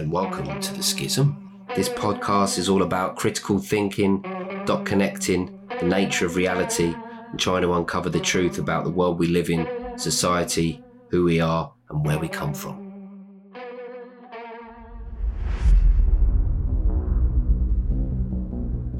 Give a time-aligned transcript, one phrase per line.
[0.00, 1.38] and welcome to The Schism.
[1.74, 4.24] This podcast is all about critical thinking,
[4.64, 6.94] dot connecting, the nature of reality,
[7.30, 11.38] and trying to uncover the truth about the world we live in, society, who we
[11.38, 12.80] are, and where we come from.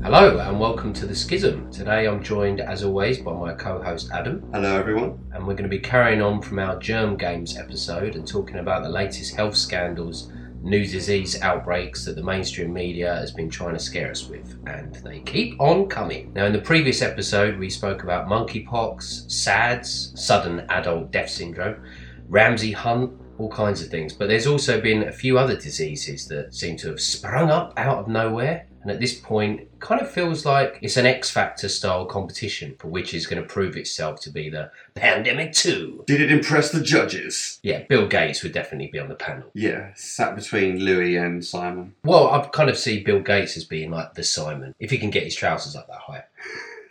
[0.02, 1.70] Hello, and welcome to The Schism.
[1.70, 4.44] Today I'm joined, as always, by my co host Adam.
[4.52, 5.18] Hello, everyone.
[5.32, 8.82] and we're going to be carrying on from our germ games episode and talking about
[8.82, 10.30] the latest health scandals,
[10.62, 14.94] new disease outbreaks that the mainstream media has been trying to scare us with, and
[14.96, 16.32] they keep on coming.
[16.32, 21.82] Now, in the previous episode, we spoke about monkeypox, SADS, sudden adult death syndrome,
[22.28, 23.18] Ramsay Hunt.
[23.38, 26.88] All kinds of things, but there's also been a few other diseases that seem to
[26.88, 30.96] have sprung up out of nowhere, and at this point, kind of feels like it's
[30.96, 34.70] an X Factor style competition for which is going to prove itself to be the
[34.94, 36.04] Pandemic 2.
[36.06, 37.60] Did it impress the judges?
[37.62, 39.50] Yeah, Bill Gates would definitely be on the panel.
[39.54, 41.94] Yeah, sat between Louis and Simon.
[42.04, 45.10] Well, I kind of see Bill Gates as being like the Simon, if he can
[45.10, 46.24] get his trousers up that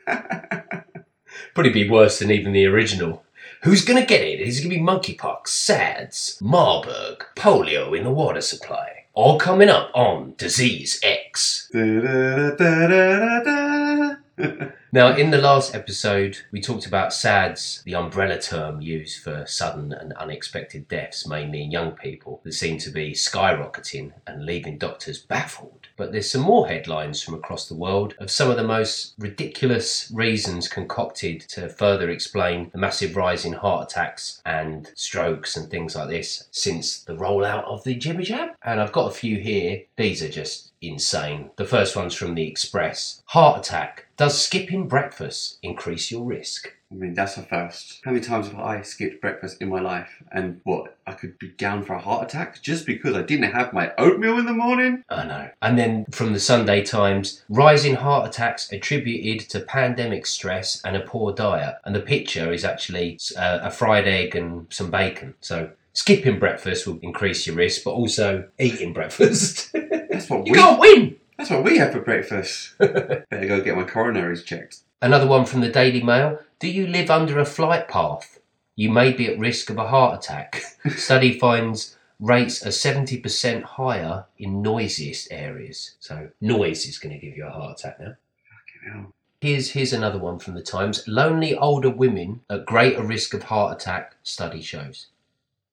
[0.06, 0.84] high.
[1.56, 3.24] Probably be worse than even the original.
[3.64, 4.40] Who's going to get it?
[4.40, 8.99] Is it going to be monkeypox, SADS, Marburg, polio in the water supply?
[9.14, 11.70] All coming up on Disease X.
[14.92, 19.94] Now, in the last episode, we talked about SADS, the umbrella term used for sudden
[19.94, 25.20] and unexpected deaths, mainly in young people, that seem to be skyrocketing and leaving doctors
[25.20, 25.79] baffled.
[26.00, 30.10] But there's some more headlines from across the world of some of the most ridiculous
[30.14, 35.98] reasons concocted to further explain the massive rise in heart attacks and strokes and things
[35.98, 38.52] like this since the rollout of the jibber jab.
[38.64, 39.82] And I've got a few here.
[39.98, 41.50] These are just insane.
[41.58, 43.22] The first one's from the Express.
[43.26, 44.06] Heart attack.
[44.16, 46.76] Does skipping breakfast increase your risk?
[46.92, 48.02] I mean, that's a first.
[48.04, 50.96] How many times have I skipped breakfast in my life and what?
[51.06, 54.38] I could be down for a heart attack just because I didn't have my oatmeal
[54.40, 55.04] in the morning?
[55.10, 55.50] I know.
[55.62, 61.02] And then from the Sunday Times, rising heart attacks attributed to pandemic stress and a
[61.02, 61.76] poor diet.
[61.86, 65.36] And the picture is actually uh, a fried egg and some bacon.
[65.42, 69.72] So skipping breakfast will increase your risk, but also eating breakfast.
[69.74, 70.58] That's what you we.
[70.58, 71.16] can't win.
[71.38, 72.76] That's what we have for breakfast.
[72.80, 74.82] Better go get my coronaries checked.
[75.02, 76.40] Another one from the Daily Mail.
[76.60, 78.40] Do you live under a flight path?
[78.76, 80.62] You may be at risk of a heart attack.
[80.96, 85.96] Study finds rates are 70% higher in noisiest areas.
[86.00, 88.16] So noise is going to give you a heart attack now.
[88.50, 89.14] Fucking hell.
[89.42, 91.08] Here's here's another one from the Times.
[91.08, 95.08] Lonely older women at greater risk of heart attack, study shows.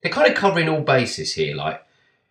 [0.02, 1.84] They're kind of covering all bases here, like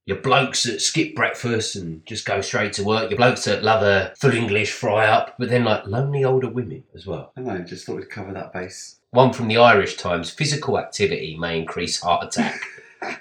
[0.06, 3.82] your blokes that skip breakfast and just go straight to work, your blokes that love
[3.82, 7.32] a full English fry up, but then like lonely older women as well.
[7.36, 8.98] I know, just thought we'd cover that base.
[9.10, 12.62] One from the Irish Times physical activity may increase heart attack.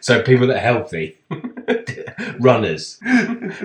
[0.01, 1.19] so people that are healthy,
[2.39, 2.99] runners,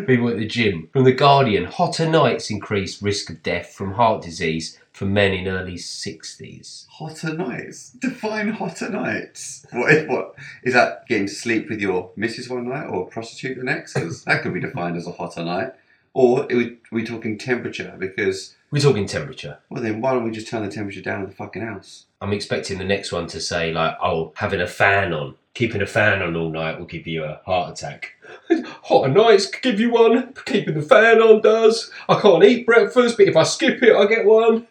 [0.06, 0.90] people at the gym.
[0.94, 5.48] From the Guardian, hotter nights increase risk of death from heart disease for men in
[5.48, 6.86] early 60s.
[6.90, 7.92] Hotter nights.
[7.92, 9.66] Define hotter nights.
[9.72, 11.08] What is what is that?
[11.08, 13.94] Getting to sleep with your missus one night or prostitute the next?
[13.94, 15.72] that could be defined as a hotter night.
[16.14, 17.96] Or are we, we talking temperature?
[17.98, 19.60] Because We're talking temperature.
[19.70, 22.04] well, then why don't we just turn the temperature down in the fucking house?
[22.20, 25.88] I'm expecting the next one to say like, "Oh, having a fan on, keeping a
[25.88, 28.16] fan on all night will give you a heart attack."
[28.84, 30.34] Hotter nights could give you one.
[30.46, 31.90] Keeping the fan on does.
[32.10, 34.68] I can't eat breakfast, but if I skip it, I get one.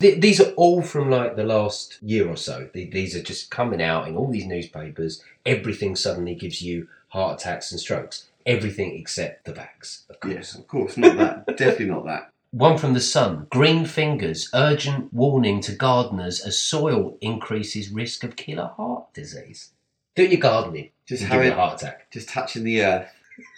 [0.00, 2.68] Th- These are all from like the last year or so.
[2.74, 5.22] These are just coming out in all these newspapers.
[5.46, 8.28] Everything suddenly gives you heart attacks and strokes.
[8.44, 10.34] Everything except the vax, of course.
[10.34, 11.46] Yes, of course, not that.
[11.56, 12.30] Definitely not that.
[12.52, 13.48] One from the Sun.
[13.50, 14.48] Green fingers.
[14.54, 19.70] Urgent warning to gardeners as soil increases risk of killer heart disease.
[20.14, 20.90] Doing your gardening.
[21.06, 22.10] Just having a heart attack.
[22.10, 23.12] just touching the earth.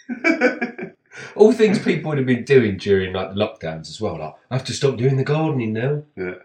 [1.35, 4.17] All things people would have been doing during like the lockdowns as well.
[4.17, 6.03] Like, I have to stop doing the gardening now.
[6.15, 6.35] Yeah.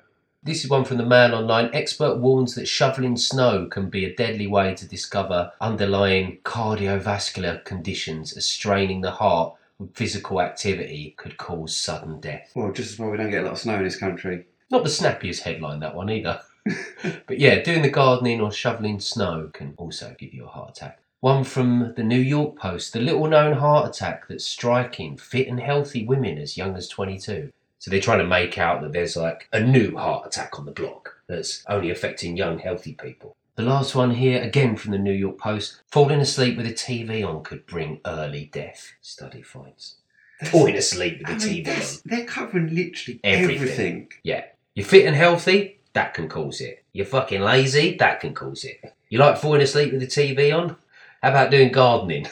[0.43, 1.71] This is one from the Mail Online.
[1.72, 8.37] Expert warns that shoveling snow can be a deadly way to discover underlying cardiovascular conditions
[8.37, 12.53] as straining the heart with physical activity could cause sudden death.
[12.54, 14.45] Well, just as well we don't get a lot of snow in this country.
[14.71, 16.41] Not the snappiest headline, that one either.
[17.27, 20.98] but yeah, doing the gardening or shoveling snow can also give you a heart attack.
[21.24, 25.59] One from the New York Post the little known heart attack that's striking fit and
[25.59, 27.50] healthy women as young as 22.
[27.78, 30.71] So they're trying to make out that there's like a new heart attack on the
[30.71, 33.34] block that's only affecting young, healthy people.
[33.54, 37.26] The last one here, again from the New York Post falling asleep with a TV
[37.26, 39.97] on could bring early death, study finds.
[40.44, 42.00] Falling asleep with I the mean, TV on.
[42.04, 43.56] they're covering literally Everything.
[43.56, 44.12] everything.
[44.24, 44.44] Yeah.
[44.74, 46.84] You're fit and healthy, that can cause it.
[46.92, 48.92] You're fucking lazy, that can cause it.
[49.09, 50.76] You like falling asleep with the TV on?
[51.24, 52.26] How about doing gardening?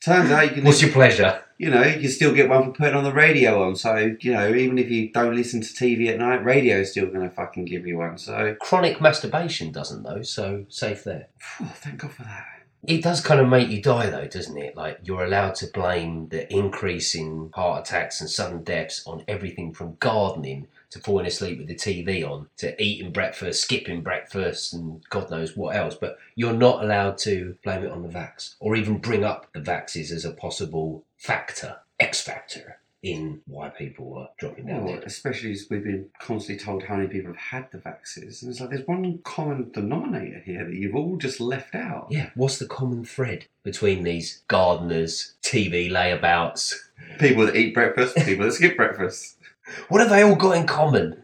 [0.00, 1.44] Turns out you can, What's your pleasure?
[1.58, 3.76] you know, you can still get one for putting on the radio on.
[3.76, 7.06] So you know, even if you don't listen to TV at night, radio is still
[7.06, 8.18] going to fucking give you one.
[8.18, 11.28] So Chronic masturbation doesn't though, so safe there.
[11.74, 12.46] thank God for that.
[12.82, 14.76] It does kind of make you die though, doesn't it?
[14.76, 19.72] Like you're allowed to blame the increase in heart attacks and sudden deaths on everything
[19.72, 25.02] from gardening to falling asleep with the TV on to eating breakfast, skipping breakfast, and
[25.10, 25.94] God knows what else.
[25.94, 29.60] But you're not allowed to blame it on the vax or even bring up the
[29.60, 35.52] vaxes as a possible factor, X factor in why people are dropping down Well, especially
[35.52, 38.70] as we've been constantly told how many people have had the vaccines, and it's like
[38.70, 42.08] there's one common denominator here that you've all just left out.
[42.10, 46.74] Yeah, what's the common thread between these gardeners, TV layabouts?
[47.18, 49.36] People that eat breakfast, people that skip breakfast.
[49.88, 51.22] What have they all got in common?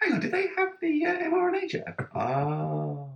[0.00, 2.08] Hang on, did they have the uh, mRNA jab?
[2.14, 3.10] Oh.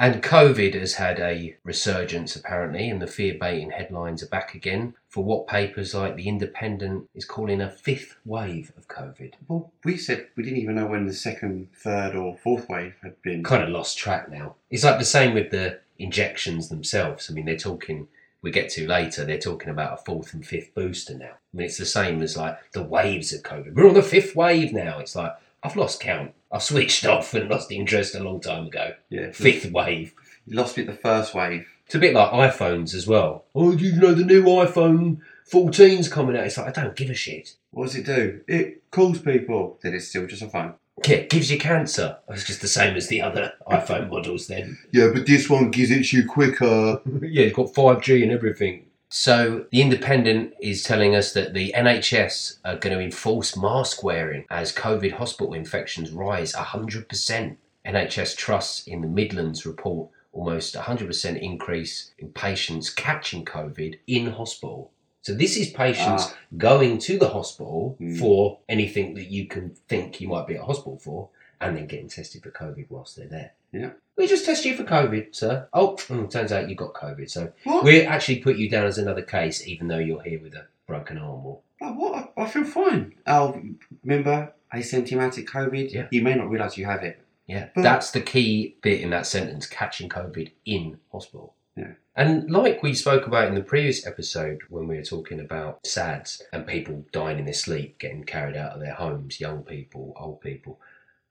[0.00, 4.94] And COVID has had a resurgence apparently, and the fear baiting headlines are back again
[5.08, 9.32] for what papers like The Independent is calling a fifth wave of COVID.
[9.48, 13.20] Well, we said we didn't even know when the second, third, or fourth wave had
[13.22, 13.42] been.
[13.42, 14.54] Kind of lost track now.
[14.70, 17.28] It's like the same with the injections themselves.
[17.28, 18.06] I mean, they're talking,
[18.42, 21.32] we get to later, they're talking about a fourth and fifth booster now.
[21.32, 23.74] I mean, it's the same as like the waves of COVID.
[23.74, 24.98] We're on the fifth wave now.
[25.00, 26.34] It's like, I've lost count.
[26.52, 28.94] I've switched off and lost interest a long time ago.
[29.10, 30.14] Yeah, Fifth wave.
[30.46, 31.66] You lost me at the first wave.
[31.86, 33.44] It's a bit like iPhones as well.
[33.54, 35.20] Oh, you know the new iPhone
[35.50, 36.44] 14's coming out.
[36.44, 37.54] It's like I don't give a shit.
[37.70, 38.42] What does it do?
[38.46, 39.78] It calls people.
[39.82, 40.74] Then it's still just a phone.
[41.06, 42.18] Yeah, it gives you cancer.
[42.28, 44.78] It's just the same as the other iPhone models then.
[44.92, 47.00] Yeah, but this one gives it to you quicker.
[47.22, 48.86] yeah, it's got 5G and everything.
[49.10, 54.44] So the Independent is telling us that the NHS are going to enforce mask wearing
[54.50, 57.56] as COVID hospital infections rise 100%.
[57.86, 64.92] NHS trusts in the Midlands report almost 100% increase in patients catching COVID in hospital.
[65.22, 66.34] So this is patients Ah.
[66.56, 68.18] going to the hospital Mm.
[68.18, 71.28] for anything that you can think you might be at a hospital for,
[71.60, 73.52] and then getting tested for COVID whilst they're there.
[73.72, 73.90] Yeah.
[74.16, 75.68] We just test you for COVID, sir.
[75.72, 77.28] Oh, mm, turns out you got COVID.
[77.30, 77.84] So What?
[77.84, 81.18] we actually put you down as another case, even though you're here with a broken
[81.18, 81.44] arm.
[81.44, 82.32] Or Oh, what?
[82.36, 83.14] I, I feel fine.
[83.26, 83.60] Oh,
[84.04, 85.92] remember asymptomatic COVID?
[85.92, 86.06] Yeah.
[86.10, 87.20] You may not realise you have it.
[87.46, 91.54] yeah, But- that's the key bit in that sentence: catching COVID in hospital.
[91.78, 91.92] Yeah.
[92.16, 96.42] And like we spoke about in the previous episode when we were talking about SADS
[96.52, 100.40] and people dying in their sleep, getting carried out of their homes, young people, old
[100.40, 100.80] people,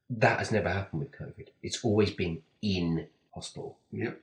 [0.09, 1.49] that has never happened with COVID.
[1.61, 3.77] It's always been in hospital.
[3.91, 4.17] Yep.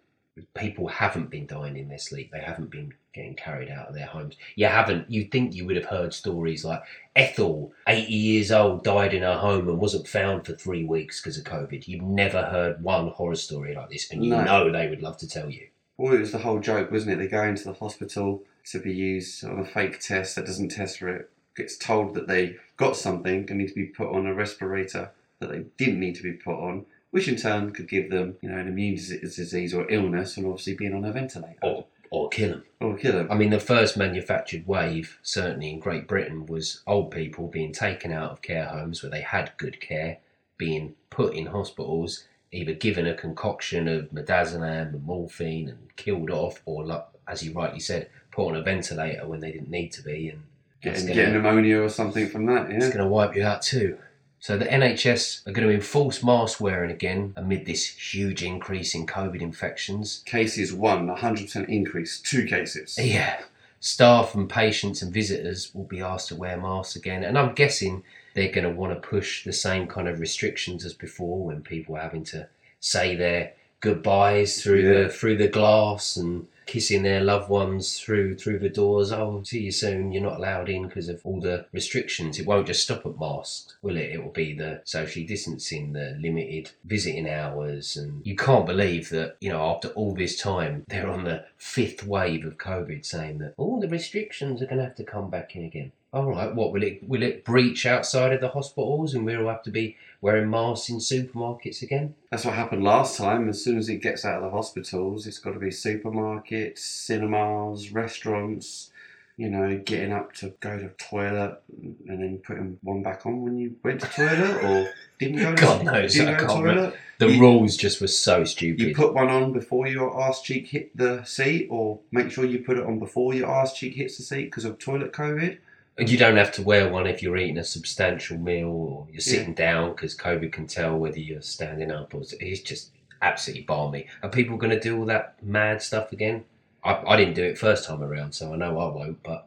[0.54, 2.32] people haven't been dying in their sleep.
[2.32, 4.34] They haven't been getting carried out of their homes.
[4.56, 5.08] You haven't.
[5.10, 6.82] You'd think you would have heard stories like
[7.14, 11.38] Ethel, 80 years old, died in her home and wasn't found for three weeks because
[11.38, 11.86] of COVID.
[11.86, 14.42] You've never heard one horror story like this, and you No.
[14.42, 15.68] know they would love to tell you.
[15.96, 17.16] Well, it was the whole joke, wasn't it?
[17.16, 20.98] They go into the hospital to be used on a fake test that doesn't test
[20.98, 21.30] for it.
[21.56, 25.50] Gets told that they got something and need to be put on a respirator that
[25.50, 28.58] they didn't need to be put on, which in turn could give them, you know,
[28.58, 32.64] an immune disease or illness, and obviously being on a ventilator Or, or kill them.
[32.80, 33.28] or kill them.
[33.30, 38.12] I mean, the first manufactured wave, certainly in Great Britain, was old people being taken
[38.12, 40.18] out of care homes where they had good care,
[40.56, 42.24] being put in hospitals,
[42.54, 47.52] either given a concoction of midazolam and morphine and killed off, or, like, as you
[47.52, 50.42] rightly said, put on a ventilator when they didn't need to be, and
[50.80, 53.98] Getting, gonna- getting pneumonia or something from that, it's going to wipe you out too.
[54.38, 59.06] So the NHS are going to enforce mask wearing again amid this huge increase in
[59.06, 60.22] COVID infections.
[60.26, 62.98] Cases one, 100% increase, two cases.
[63.00, 63.40] Yeah.
[63.80, 67.24] Staff and patients and visitors will be asked to wear masks again.
[67.24, 68.02] And I'm guessing
[68.34, 71.96] they're going to want to push the same kind of restrictions as before when people
[71.96, 72.46] are having to
[72.84, 75.02] say their goodbyes through Yeah.
[75.04, 79.12] the through the glass and kissing their loved ones through through the doors.
[79.12, 80.12] Oh, see you soon.
[80.12, 82.38] You're not allowed in because of all the restrictions.
[82.38, 84.10] It won't just stop at masks, will it?
[84.14, 89.36] It will be the social distancing, the limited visiting hours, and you can't believe that
[89.40, 93.54] you know after all this time they're on the fifth wave of COVID, saying that
[93.58, 95.92] all the restrictions are going to have to come back in again.
[96.14, 99.64] All right, what will it will it breach outside of the hospitals, and we'll have
[99.64, 102.14] to be wearing masks in supermarkets again?
[102.30, 103.46] That's what happened last time.
[103.50, 107.92] As soon as it gets out of the hospitals, it's got to be supermarkets, cinemas,
[107.92, 108.90] restaurants.
[109.36, 111.60] You know, getting up to go to toilet
[112.08, 114.88] and then putting one back on when you went to toilet or
[115.18, 115.54] didn't go.
[115.66, 116.62] God to, knows, didn't I go to toilet.
[116.62, 116.96] remember.
[117.18, 118.80] The You- rules just were so stupid.
[118.80, 122.60] You put one on before your arse cheek hit the seat, or make sure you
[122.60, 125.58] put it on before your arse cheek hits the seat because of toilet COVID.
[125.96, 129.20] And You don't have to wear one if you're eating a substantial meal or you're
[129.20, 132.90] sitting down because COVID can tell whether you're standing up or it's just
[133.22, 134.06] absolutely balmy.
[134.22, 136.44] Are people going to do all that mad stuff again?
[136.84, 139.22] I, I didn't do it first time around, so I know I won't.
[139.22, 139.46] But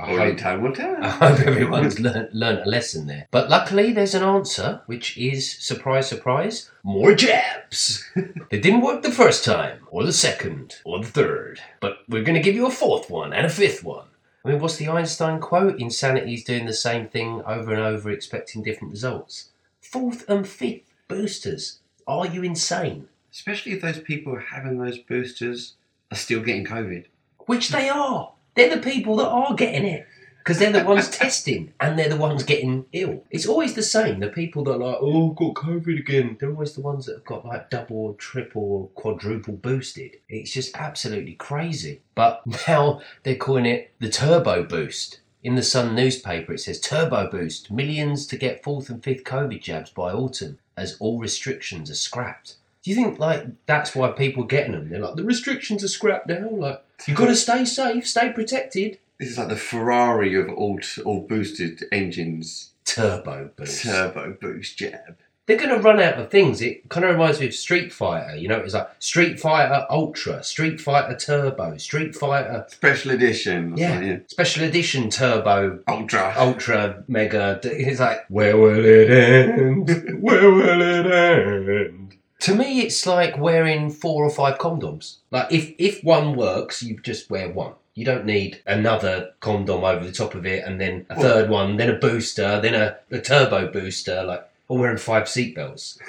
[0.00, 0.96] I hope, time will tell.
[1.02, 3.28] I hope everyone's learned, learnt a lesson there.
[3.30, 8.04] But luckily, there's an answer, which is surprise, surprise, more jabs.
[8.50, 11.60] they didn't work the first time, or the second, or the third.
[11.80, 14.06] But we're going to give you a fourth one and a fifth one.
[14.44, 15.78] I mean, what's the Einstein quote?
[15.78, 19.50] Insanity is doing the same thing over and over, expecting different results.
[19.80, 21.78] Fourth and fifth boosters.
[22.06, 23.08] Are you insane?
[23.32, 25.74] Especially if those people having those boosters
[26.10, 27.04] are still getting COVID.
[27.46, 28.32] Which they are.
[28.54, 30.06] They're the people that are getting it.
[30.42, 33.22] Because they're the ones testing and they're the ones getting ill.
[33.30, 34.18] It's always the same.
[34.18, 37.14] The people that are like, oh, I've got COVID again, they're always the ones that
[37.14, 40.16] have got like double triple quadruple boosted.
[40.28, 42.00] It's just absolutely crazy.
[42.14, 45.20] But now they're calling it the turbo boost.
[45.44, 49.60] In the Sun newspaper, it says turbo boost, millions to get fourth and fifth COVID
[49.60, 52.56] jabs by autumn as all restrictions are scrapped.
[52.82, 54.88] Do you think like that's why people are getting them?
[54.88, 56.48] They're like the restrictions are scrapped now.
[56.50, 58.98] Like you've got to stay safe, stay protected.
[59.22, 62.72] This is like the Ferrari of all all boosted engines.
[62.84, 63.84] Turbo boost.
[63.84, 65.16] Turbo boost jab.
[65.46, 66.60] They're going to run out of things.
[66.60, 68.34] It kind of reminds me of Street Fighter.
[68.34, 73.74] You know, it's like Street Fighter Ultra, Street Fighter Turbo, Street Fighter Special edition.
[73.74, 76.34] or yeah, Special Edition Turbo Ultra.
[76.36, 77.60] Ultra Mega.
[77.62, 80.20] It's like where will it end?
[80.20, 82.16] Where will it end?
[82.40, 85.18] To me, it's like wearing four or five condoms.
[85.30, 87.74] Like if if one works, you just wear one.
[87.94, 91.76] You don't need another condom over the top of it, and then a third one,
[91.76, 95.98] then a booster, then a, a turbo booster, like oh, or wearing five seatbelts.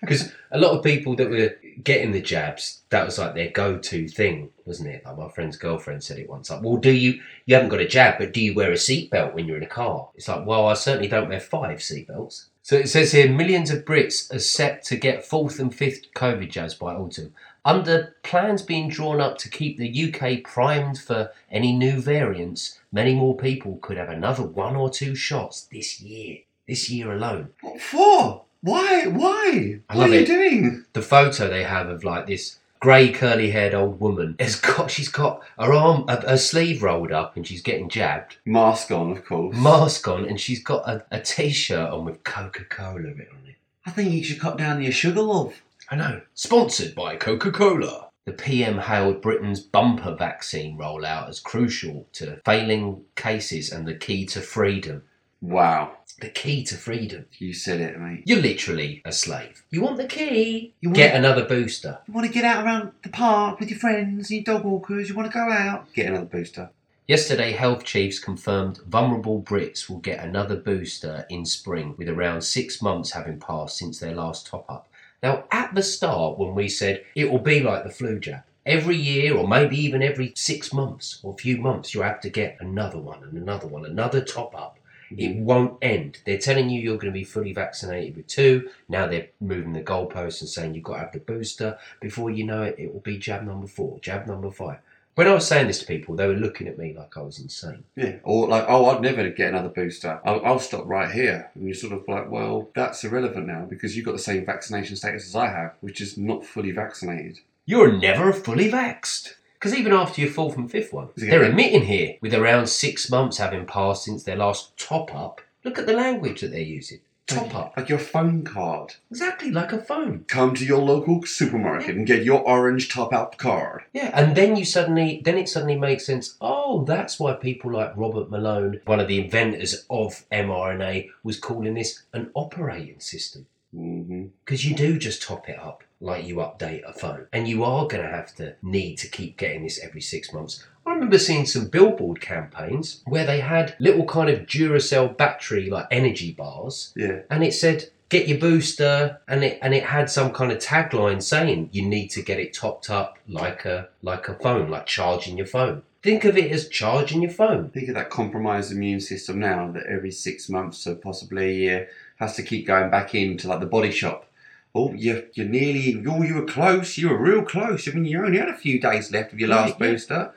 [0.00, 4.08] Because a lot of people that were getting the jabs, that was like their go-to
[4.08, 5.04] thing, wasn't it?
[5.04, 6.48] Like my friend's girlfriend said it once.
[6.48, 7.20] Like, well, do you?
[7.44, 9.66] You haven't got a jab, but do you wear a seatbelt when you're in a
[9.66, 10.08] car?
[10.14, 12.46] It's like, well, I certainly don't wear five seatbelts.
[12.62, 16.50] So it says here, millions of Brits are set to get fourth and fifth COVID
[16.50, 21.72] jabs by autumn, under plans being drawn up to keep the UK primed for any
[21.72, 22.78] new variants.
[22.92, 26.38] Many more people could have another one or two shots this year.
[26.66, 27.50] This year alone.
[27.60, 28.44] What for?
[28.62, 29.06] Why?
[29.06, 29.80] Why?
[29.88, 30.26] I what are you it.
[30.26, 30.84] doing?
[30.92, 35.08] the photo they have of like this grey curly haired old woman has got she's
[35.08, 39.24] got her arm her, her sleeve rolled up and she's getting jabbed Mask on, of
[39.24, 39.56] course.
[39.56, 43.90] mask on and she's got a, a t-shirt on with coca-cola written on it I
[43.90, 45.62] think you should cut down your sugar, love.
[45.90, 52.40] I know sponsored by coca-cola the PM hailed Britain's bumper vaccine rollout as crucial to
[52.44, 55.02] failing cases and the key to freedom.
[55.40, 55.96] Wow.
[56.20, 57.24] The key to freedom.
[57.38, 58.22] You said it, mate.
[58.26, 59.64] You're literally a slave.
[59.70, 60.74] You want the key?
[60.82, 62.00] You want- Get another booster.
[62.06, 65.08] You want to get out around the park with your friends, and your dog walkers,
[65.08, 65.90] you want to go out?
[65.94, 66.70] Get another booster.
[67.08, 72.82] Yesterday, health chiefs confirmed vulnerable Brits will get another booster in spring, with around six
[72.82, 74.88] months having passed since their last top up.
[75.22, 78.96] Now, at the start, when we said it will be like the flu jab, every
[78.96, 82.98] year or maybe even every six months or few months, you have to get another
[82.98, 84.78] one and another one, another top up.
[85.10, 85.20] Mm-hmm.
[85.20, 86.18] It won't end.
[86.24, 88.70] They're telling you you're going to be fully vaccinated with two.
[88.88, 91.78] Now they're moving the goalposts and saying you've got to have the booster.
[92.00, 94.78] Before you know it, it will be jab number four, jab number five.
[95.16, 97.38] When I was saying this to people, they were looking at me like I was
[97.38, 97.84] insane.
[97.96, 98.16] Yeah.
[98.22, 100.20] Or like, oh, I'd never get another booster.
[100.24, 101.50] I'll, I'll stop right here.
[101.54, 104.96] And you're sort of like, well, that's irrelevant now because you've got the same vaccination
[104.96, 107.40] status as I have, which is not fully vaccinated.
[107.66, 109.34] You're never fully vaxxed.
[109.54, 113.36] Because even after your fourth and fifth one, they're admitting here, with around six months
[113.36, 117.00] having passed since their last top up, look at the language that they're using.
[117.34, 117.74] Top up.
[117.76, 118.94] Like your phone card.
[119.10, 120.24] Exactly like a phone.
[120.28, 123.82] Come to your local supermarket and get your orange top up card.
[123.92, 126.36] Yeah, and then you suddenly, then it suddenly makes sense.
[126.40, 131.74] Oh, that's why people like Robert Malone, one of the inventors of mRNA, was calling
[131.74, 133.46] this an operating system.
[133.74, 134.26] Mm-hmm.
[134.44, 137.26] Because you do just top it up like you update a phone.
[137.32, 140.66] And you are going to have to need to keep getting this every six months.
[140.86, 145.86] I remember seeing some billboard campaigns where they had little kind of Duracell battery like
[145.90, 147.20] energy bars Yeah.
[147.30, 151.22] and it said get your booster and it and it had some kind of tagline
[151.22, 155.36] saying you need to get it topped up like a like a phone, like charging
[155.36, 155.82] your phone.
[156.02, 157.68] Think of it as charging your phone.
[157.70, 161.88] Think of that compromised immune system now that every six months or possibly a year
[162.16, 164.26] has to keep going back into like the body shop.
[164.74, 166.02] Oh, you you're nearly.
[166.08, 166.96] Oh, you were close.
[166.96, 167.88] You were real close.
[167.88, 169.86] I mean, you only had a few days left of your last yeah.
[169.86, 170.32] booster.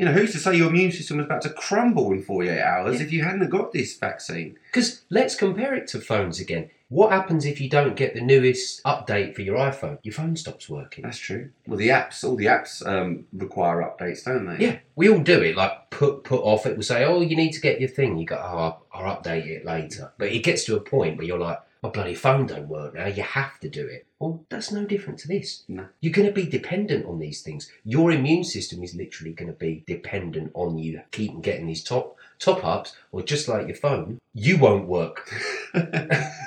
[0.00, 2.96] You know, who's to say your immune system was about to crumble in 48 hours
[3.00, 3.02] Yeah.
[3.06, 4.58] if you hadn't got this vaccine?
[4.72, 6.70] Because let's compare it to phones again.
[6.88, 9.98] What happens if you don't get the newest update for your iPhone?
[10.02, 11.02] Your phone stops working.
[11.04, 11.50] That's true.
[11.66, 14.64] Well, the apps, all the apps um, require updates, don't they?
[14.64, 15.54] Yeah, we all do it.
[15.54, 16.64] Like put put off.
[16.64, 19.16] It will say, "Oh, you need to get your thing." You go, "Oh, I'll, I'll
[19.16, 22.46] update it later." But it gets to a point where you're like, my bloody phone
[22.46, 24.06] don't work now, you have to do it.
[24.18, 25.64] Well, that's no different to this.
[25.66, 25.86] No.
[26.00, 27.70] You're going to be dependent on these things.
[27.84, 32.16] Your immune system is literally going to be dependent on you keeping getting these top
[32.38, 35.30] top ups, or just like your phone, you won't work.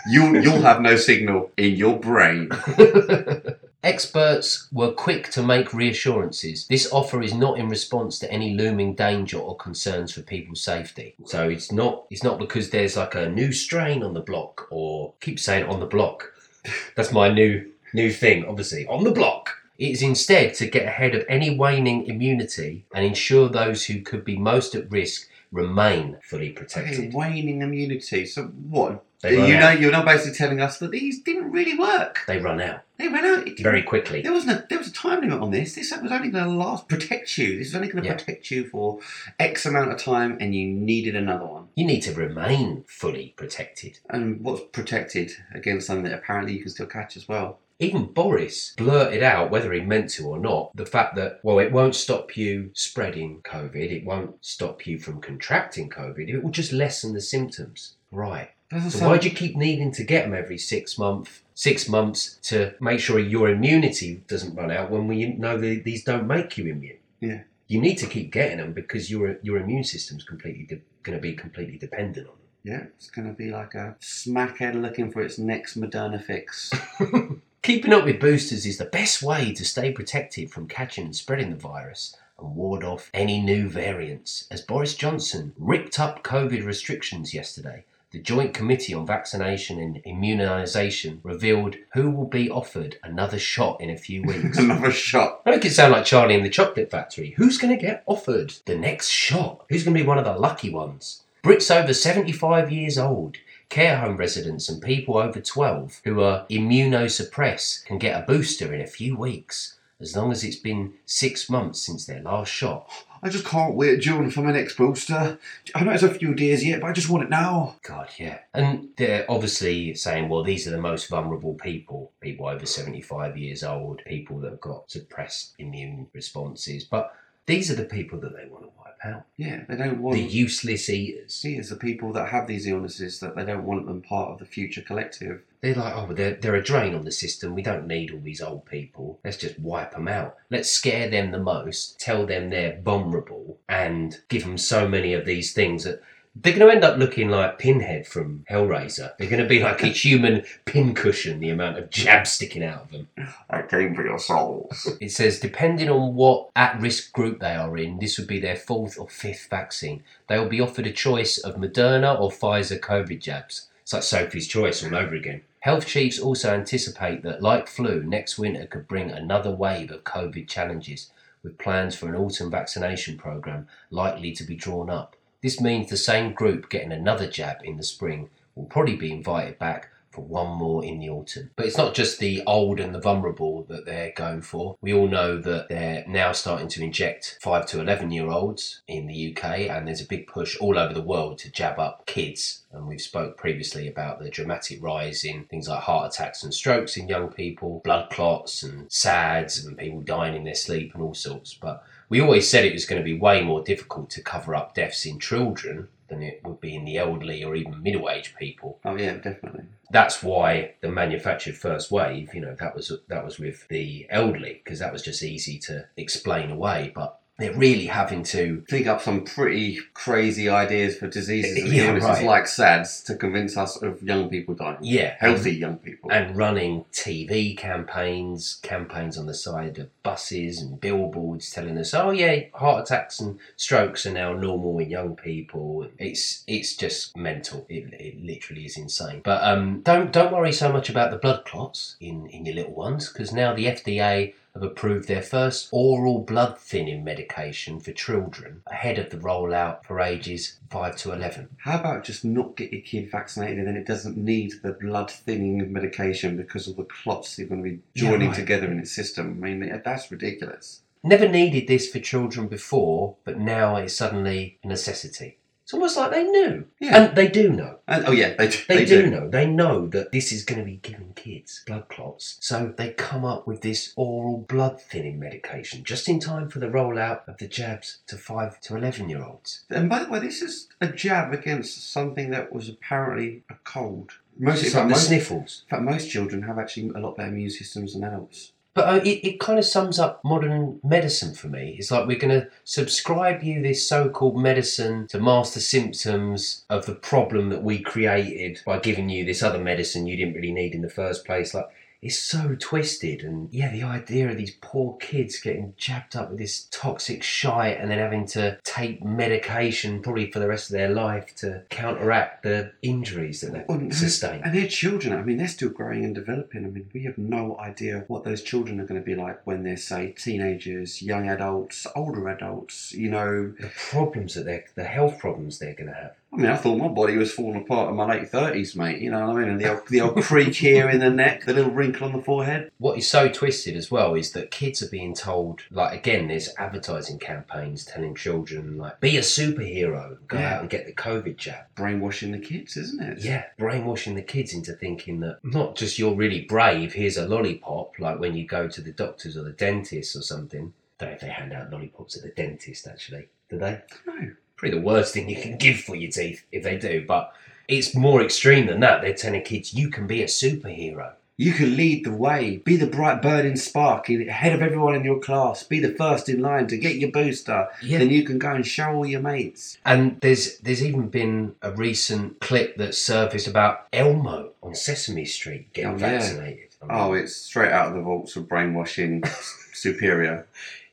[0.10, 2.50] you'll you'll have no signal in your brain.
[3.84, 6.66] Experts were quick to make reassurances.
[6.68, 11.16] This offer is not in response to any looming danger or concerns for people's safety.
[11.26, 15.14] So it's not it's not because there's like a new strain on the block or
[15.20, 16.32] keep saying on the block.
[16.96, 18.88] That's my new new thing, obviously.
[18.88, 19.50] On the block.
[19.78, 24.24] It is instead to get ahead of any waning immunity and ensure those who could
[24.24, 27.14] be most at risk remain fully protected.
[27.14, 28.26] waning immunity.
[28.26, 29.06] So what?
[29.22, 29.80] They you know, out.
[29.80, 32.20] you're now basically telling us that these didn't really work.
[32.28, 33.48] They run out They ran out.
[33.60, 34.22] Very quickly.
[34.22, 35.76] There wasn't a, there was a time limit on this.
[35.76, 37.58] This was only going to last protect you.
[37.58, 38.16] This was only going to Yeah.
[38.16, 39.00] protect you for
[39.40, 41.68] X amount of time, and you needed another one.
[41.76, 44.00] You need to remain fully protected.
[44.10, 47.60] And what's protected against something that apparently you can still catch as well?
[47.80, 51.72] Even Boris blurted out, whether he meant to or not, the fact that, well, it
[51.72, 56.72] won't stop you spreading COVID, it won't stop you from contracting COVID, it will just
[56.72, 57.96] lessen the symptoms.
[58.12, 58.52] Right.
[58.90, 62.74] So why do you keep needing to get them every six month, six months to
[62.80, 66.68] make sure your immunity doesn't run out when we know that these don't make you
[66.68, 66.98] immune?
[67.20, 67.42] Yeah.
[67.68, 71.22] You need to keep getting them because your your immune system's completely de- going to
[71.22, 72.44] be completely dependent on them.
[72.64, 76.72] Yeah, it's going to be like a smackhead looking for its next Moderna fix.
[77.64, 81.50] Keeping up with boosters is the best way to stay protected from catching and spreading
[81.50, 84.46] the virus and ward off any new variants.
[84.52, 91.22] As Boris Johnson ripped up COVID restrictions yesterday, the Joint Committee on Vaccination and Immunisation
[91.24, 94.58] revealed who will be offered another shot in a few weeks.
[94.58, 95.40] Another shot.
[95.46, 97.34] I make it sound like Charlie in the Chocolate Factory.
[97.38, 99.64] Who's going to get offered the next shot?
[99.70, 101.24] Who's going to be one of the lucky ones?
[101.44, 103.38] Brits over 75 years old,
[103.74, 108.82] care home residents, and people over 12 who are immunosuppressed can get a booster in
[108.82, 112.88] a few weeks, as long as it's been six months since their last shot.
[113.24, 115.40] I just can't wait, June, for my next booster.
[115.74, 117.78] I know it's a few days yet, but I just want it now.
[117.82, 118.40] God, yeah.
[118.54, 123.64] And they're obviously saying, well, these are the most vulnerable people people over 75 years
[123.64, 126.84] old, people that have got suppressed immune responses.
[126.84, 127.12] But
[127.48, 129.26] these are the people that they want to wipe out.
[129.38, 130.18] Yeah, they don't want.
[130.18, 131.34] The useless eaters.
[131.34, 134.40] See, it's the people that have these illnesses that they don't want them part of
[134.40, 135.42] the future collective.
[135.62, 137.56] They're like, oh, they're, they're a drain on the system.
[137.56, 139.20] We don't need all these old people.
[139.24, 140.38] Let's just wipe them out.
[140.50, 145.26] Let's scare them the most, tell them they're vulnerable, and give them so many of
[145.26, 146.02] these things that
[146.36, 149.16] they're going to end up looking like Pinhead from Hellraiser.
[149.18, 152.92] They're going to be like a human pincushion, the amount of jabs sticking out of
[152.92, 153.08] them.
[153.50, 154.90] I came for your souls.
[155.00, 158.56] It says, depending on what at risk group they are in, this would be their
[158.56, 160.04] fourth or fifth vaccine.
[160.28, 163.68] They will be offered a choice of Moderna or Pfizer COVID jabs.
[163.84, 165.42] It's like Sophie's Choice all over again.
[165.60, 170.48] Health chiefs also anticipate that, like flu, next winter could bring another wave of COVID
[170.48, 171.12] challenges,
[171.44, 175.16] with plans for an autumn vaccination programme likely to be drawn up.
[175.44, 179.60] This means the same group getting another jab in the spring will probably be invited
[179.60, 181.50] back for one more in the autumn.
[181.58, 184.78] But it's not just the old and the vulnerable that they're going for.
[184.80, 189.08] We all know that they're now starting to inject 5 to 11 year olds in
[189.08, 192.64] the UK and there's a big push all over the world to jab up kids.
[192.72, 196.96] And we've spoke previously about the dramatic rise in things like heart attacks and strokes
[196.96, 201.16] in young people, blood clots and SADS and people dying in their sleep and all
[201.16, 201.54] sorts.
[201.54, 204.74] But we always said it was going to be way more difficult to cover up
[204.76, 208.96] deaths in children than it would be in the elderly or even middle-aged people Oh
[208.96, 209.64] yeah, definitely.
[209.90, 214.62] that's why the manufactured first wave, you know, that was that was with the elderly
[214.64, 216.92] because that was just easy to explain away.
[216.94, 218.64] But they're really having to.
[218.70, 222.26] Think up some pretty crazy ideas for diseases and Yeah, illnesses right.
[222.26, 224.78] like SADS to convince us of young people dying.
[224.82, 226.12] Yeah, Healthy young people.
[226.12, 232.12] and running TV campaigns, campaigns on the side of buses and billboards telling us, "Oh
[232.12, 237.66] yeah, heart attacks and strokes are now normal in young people." It's it's just mental.
[237.70, 239.22] It, it literally is insane.
[239.24, 242.74] But um, don't don't worry so much about the blood clots in in your little
[242.74, 248.62] ones because now the FDA have approved their first oral blood thinning medication for children
[248.68, 251.50] ahead of the rollout for ages 5 to 11.
[251.58, 255.10] How about just not get your kid vaccinated and then it doesn't need the blood
[255.10, 258.36] thinning medication because of the clots you're going to be Yeah, joining right.
[258.38, 259.42] together in its system?
[259.44, 260.82] I mean, that's ridiculous.
[261.04, 265.38] Never needed this for children before, but now it's suddenly a necessity.
[265.64, 266.66] It's almost like they knew.
[266.80, 266.98] Yeah.
[266.98, 267.80] And they do know.
[267.88, 269.30] And, oh yeah, they, do- They, do, know.
[269.30, 272.38] They know that this is going to be giving kids blood clots.
[272.42, 276.68] So they come up with this oral blood thinning medication just in time for the
[276.68, 279.64] rollout of the jabs to 5 to 11 year olds.
[279.70, 284.12] And by the way, this is a jab against something that was apparently a cold.
[284.38, 287.52] Most, It's like the most, in fact, most children have actually a lot better immune
[287.52, 288.53] systems than adults.
[288.76, 291.76] But uh, it, it kind of sums up modern medicine for me.
[291.78, 296.66] It's like we're going to subscribe you this so called medicine to mask the symptoms
[296.70, 300.52] of the problem that we created by giving you this other medicine you didn't really
[300.52, 301.54] need in the first place.
[301.54, 301.70] Like,
[302.04, 303.22] it's so twisted.
[303.22, 307.80] And yeah, the idea of these poor kids getting jabbed up with this toxic shite
[307.80, 312.44] and then having to take medication probably for the rest of their life to counteract
[312.44, 314.42] the injuries that they Well, sustain.
[314.44, 315.14] And they're children.
[315.14, 316.66] I mean, they're still growing and developing.
[316.66, 319.64] I mean, we have no idea what those children are going to be like when
[319.64, 322.92] they're, say, teenagers, young adults, older adults.
[322.94, 326.16] You know, The problems that they're, the health problems they're going to have.
[326.34, 329.00] I mean, I thought my body was falling apart in my late thirties, mate.
[329.00, 329.50] You know what I mean?
[329.50, 332.24] And the old, the old creak here in the neck, the little wrinkle on the
[332.24, 332.72] forehead.
[332.80, 336.50] What is so twisted as well is that kids are being told, like again, there's
[336.58, 340.56] advertising campaigns telling children like, be a superhero, go Yeah.
[340.56, 341.66] out and get the COVID jab.
[341.76, 343.20] Brainwashing the kids, isn't it?
[343.20, 348.00] Yeah, brainwashing the kids into thinking that not just you're really brave, here's a lollipop,
[348.00, 350.74] like when you go to the doctors or the dentist or something.
[350.98, 353.82] Don't know if they hand out lollipops at the dentist actually, do they?
[354.08, 354.32] No.
[354.64, 357.34] Probably the worst thing you can give for your teeth if they do, but
[357.68, 359.02] it's more extreme than that.
[359.02, 361.12] They're telling kids you can be a superhero.
[361.36, 362.62] You can lead the way.
[362.64, 365.64] Be the bright burning spark ahead of everyone in your class.
[365.64, 367.68] Be the first in line to get your booster.
[367.82, 367.98] Yeah.
[367.98, 369.78] Then you can go and show all your mates.
[369.86, 375.74] And there's there's even been a recent clip that surfaced about Elmo on Sesame Street
[375.74, 376.20] getting Oh, yeah.
[376.20, 376.70] vaccinated.
[376.82, 379.24] I mean, Oh, it's straight out of the vaults of brainwashing
[379.74, 380.48] superior.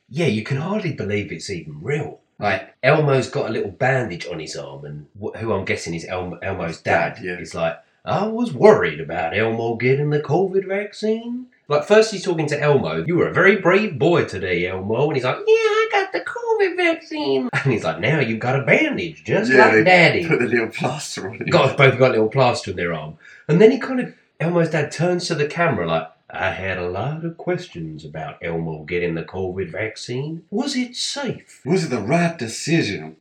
[0.09, 2.19] yeah, you can hardly believe it's even real.
[2.41, 6.05] Like Elmo's got a little bandage on his arm, and wh- who I'm guessing is
[6.05, 7.15] Elmo, Elmo's dad.
[7.15, 7.37] Dad, yeah.
[7.39, 11.47] Is like, I was worried about Elmo getting the COVID vaccine.
[11.67, 13.05] Like first he's talking to Elmo.
[13.05, 16.19] You were a very brave boy today, Elmo, and he's like, Yeah, I got the
[16.21, 17.49] COVID vaccine.
[17.63, 20.27] And he's like, Now you've got a bandage, just Yeah, like Daddy.
[20.27, 21.49] Put the little plaster on it.
[21.49, 23.17] got both got a little plaster in their arm.
[23.47, 26.89] And then he kind of Elmo's dad turns to the camera like, I had a
[26.89, 30.43] lot of questions about Elmo getting the COVID vaccine.
[30.49, 31.61] Was it safe?
[31.65, 33.17] Was it the right decision?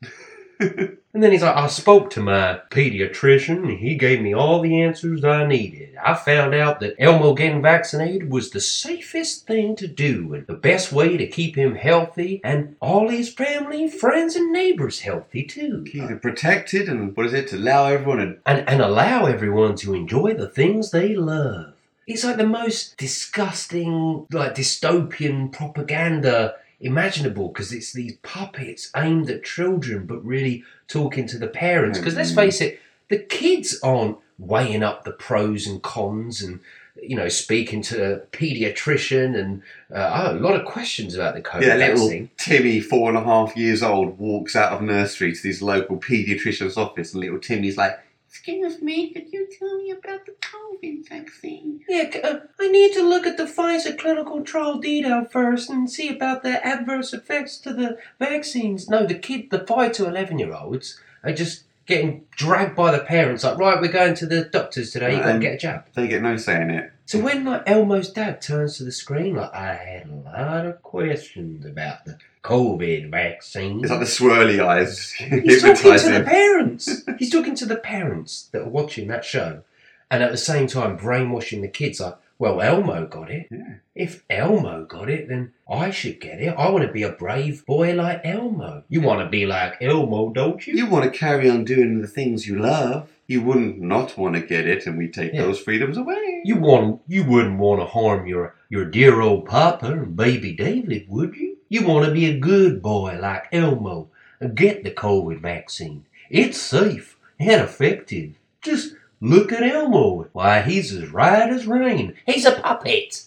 [1.13, 4.81] And then he's like, I spoke to my pediatrician and he gave me all the
[4.81, 5.97] answers I needed.
[6.01, 10.55] I found out that Elmo getting vaccinated was the safest thing to do and the
[10.55, 15.85] best way to keep him healthy and all his family, friends, and neighbors healthy too.
[15.91, 17.49] Keep it protected and what is it?
[17.49, 21.75] To allow everyone and and, and allow everyone to enjoy the things they love.
[22.11, 29.45] It's like the most disgusting, like dystopian propaganda imaginable because it's these puppets aimed at
[29.45, 31.99] children but really talking to the parents.
[31.99, 32.37] Because let's Mhm.
[32.37, 36.61] face it, the kids aren't weighing up the pros and cons and
[37.03, 39.63] you know speaking to a pediatrician and
[39.95, 42.31] uh, oh, a lot of questions about the COVID yeah, little vaccine.
[42.39, 46.77] Timmy, four and a half years old, walks out of nursery to this local paediatrician's
[46.77, 47.99] office, and little Timmy's like,
[48.31, 53.03] "Excuse me, could you tell me about the COVID vaccine?" Yeah, uh, I need to
[53.03, 57.73] look at the Pfizer clinical trial data first and see about the adverse effects to
[57.73, 58.89] the vaccines.
[58.89, 63.05] No, the kid, the five to eleven year olds are just getting dragged by the
[63.05, 63.45] parents.
[63.45, 65.17] Like, right, we're going to the doctors today.
[65.17, 65.85] You got to get a jab.
[65.95, 66.93] They get no say in it.
[67.05, 70.81] So when like Elmo's dad turns to the screen, like, I had a lot of
[70.83, 73.81] questions about the COVID vaccine.
[73.81, 77.03] It's like the swirly eyes He's talking to the parents.
[77.19, 79.63] He's talking to the parents that are watching that show,
[80.11, 82.01] and at the same time brainwashing the kids.
[82.01, 83.49] Like, well, Elmo got it.
[83.51, 83.75] Yeah.
[83.95, 86.49] If Elmo got it, then I should get it.
[86.57, 88.83] I want to be a brave boy like Elmo.
[88.89, 90.73] You want to be like Elmo, don't you?
[90.75, 93.11] You want to carry on doing the things you love.
[93.27, 95.43] You wouldn't not want to get it, and we take Yeah.
[95.43, 96.41] those freedoms away.
[96.45, 101.05] You want you wouldn't want to harm your your dear old papa and baby David,
[101.09, 101.59] would you?
[101.69, 104.09] You want to be a good boy like Elmo
[104.41, 106.07] and get the COVID vaccine.
[106.31, 108.31] It's safe and effective.
[108.63, 110.29] Just look at Elmo.
[110.33, 112.15] Why, he's as right as rain.
[112.27, 113.25] He's a puppet.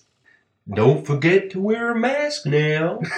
[0.74, 3.02] Don't forget to wear a mask now.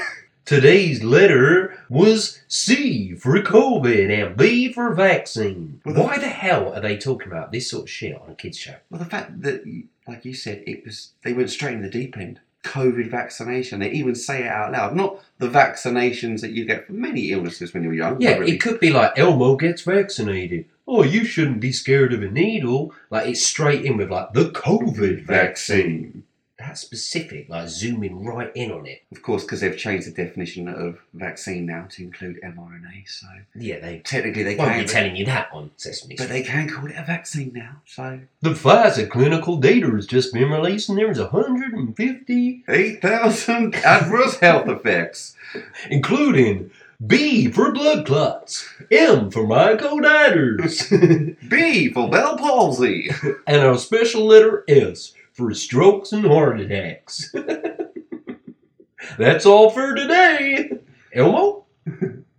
[0.46, 5.82] Today's letter was C for COVID and B for vaccine.
[5.84, 8.36] Well, the- Why the hell are they talking about this sort of shit on a
[8.36, 8.76] kids' show?
[8.92, 9.64] Well, the fact that,
[10.08, 12.40] like you said, it was they went straight in the deep end.
[12.64, 13.80] COVID vaccination.
[13.80, 14.96] They even say it out loud.
[14.96, 18.22] Not the vaccinations that you get for many illnesses when you're young.
[18.22, 20.66] Yeah, but really- it could be like Elmo gets vaccinated.
[20.88, 22.94] Oh, you shouldn't be scared of a needle.
[23.10, 26.24] Like it's straight in with like the COVID vaccine.
[26.58, 29.02] That's specific, like zooming right in on it.
[29.12, 33.08] Of course, because they've changed the definition of vaccine now to include mRNA.
[33.10, 34.82] So Yeah, they technically they won't can.
[34.84, 37.82] be telling you that on Sesame but they can call it a vaccine now.
[37.86, 44.40] So The Pfizer clinical data has just been released, and there's 150, eight thousand adverse
[44.40, 45.36] health effects.
[45.90, 46.72] including
[47.06, 48.70] B for blood clots.
[48.92, 51.40] M for myocarditis.
[51.50, 53.10] B for Bell palsy.
[53.48, 57.34] and our special letter S for strokes and heart attacks.
[59.18, 60.72] That's all for today.
[61.14, 61.66] Elmo?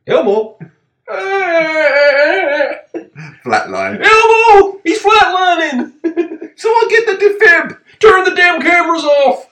[0.06, 0.58] Elmo?
[3.44, 4.00] Flatline.
[4.02, 4.80] Elmo!
[4.82, 5.92] He's flatlining!
[6.56, 7.78] Someone get the defib.
[8.00, 9.46] Turn the damn cameras off!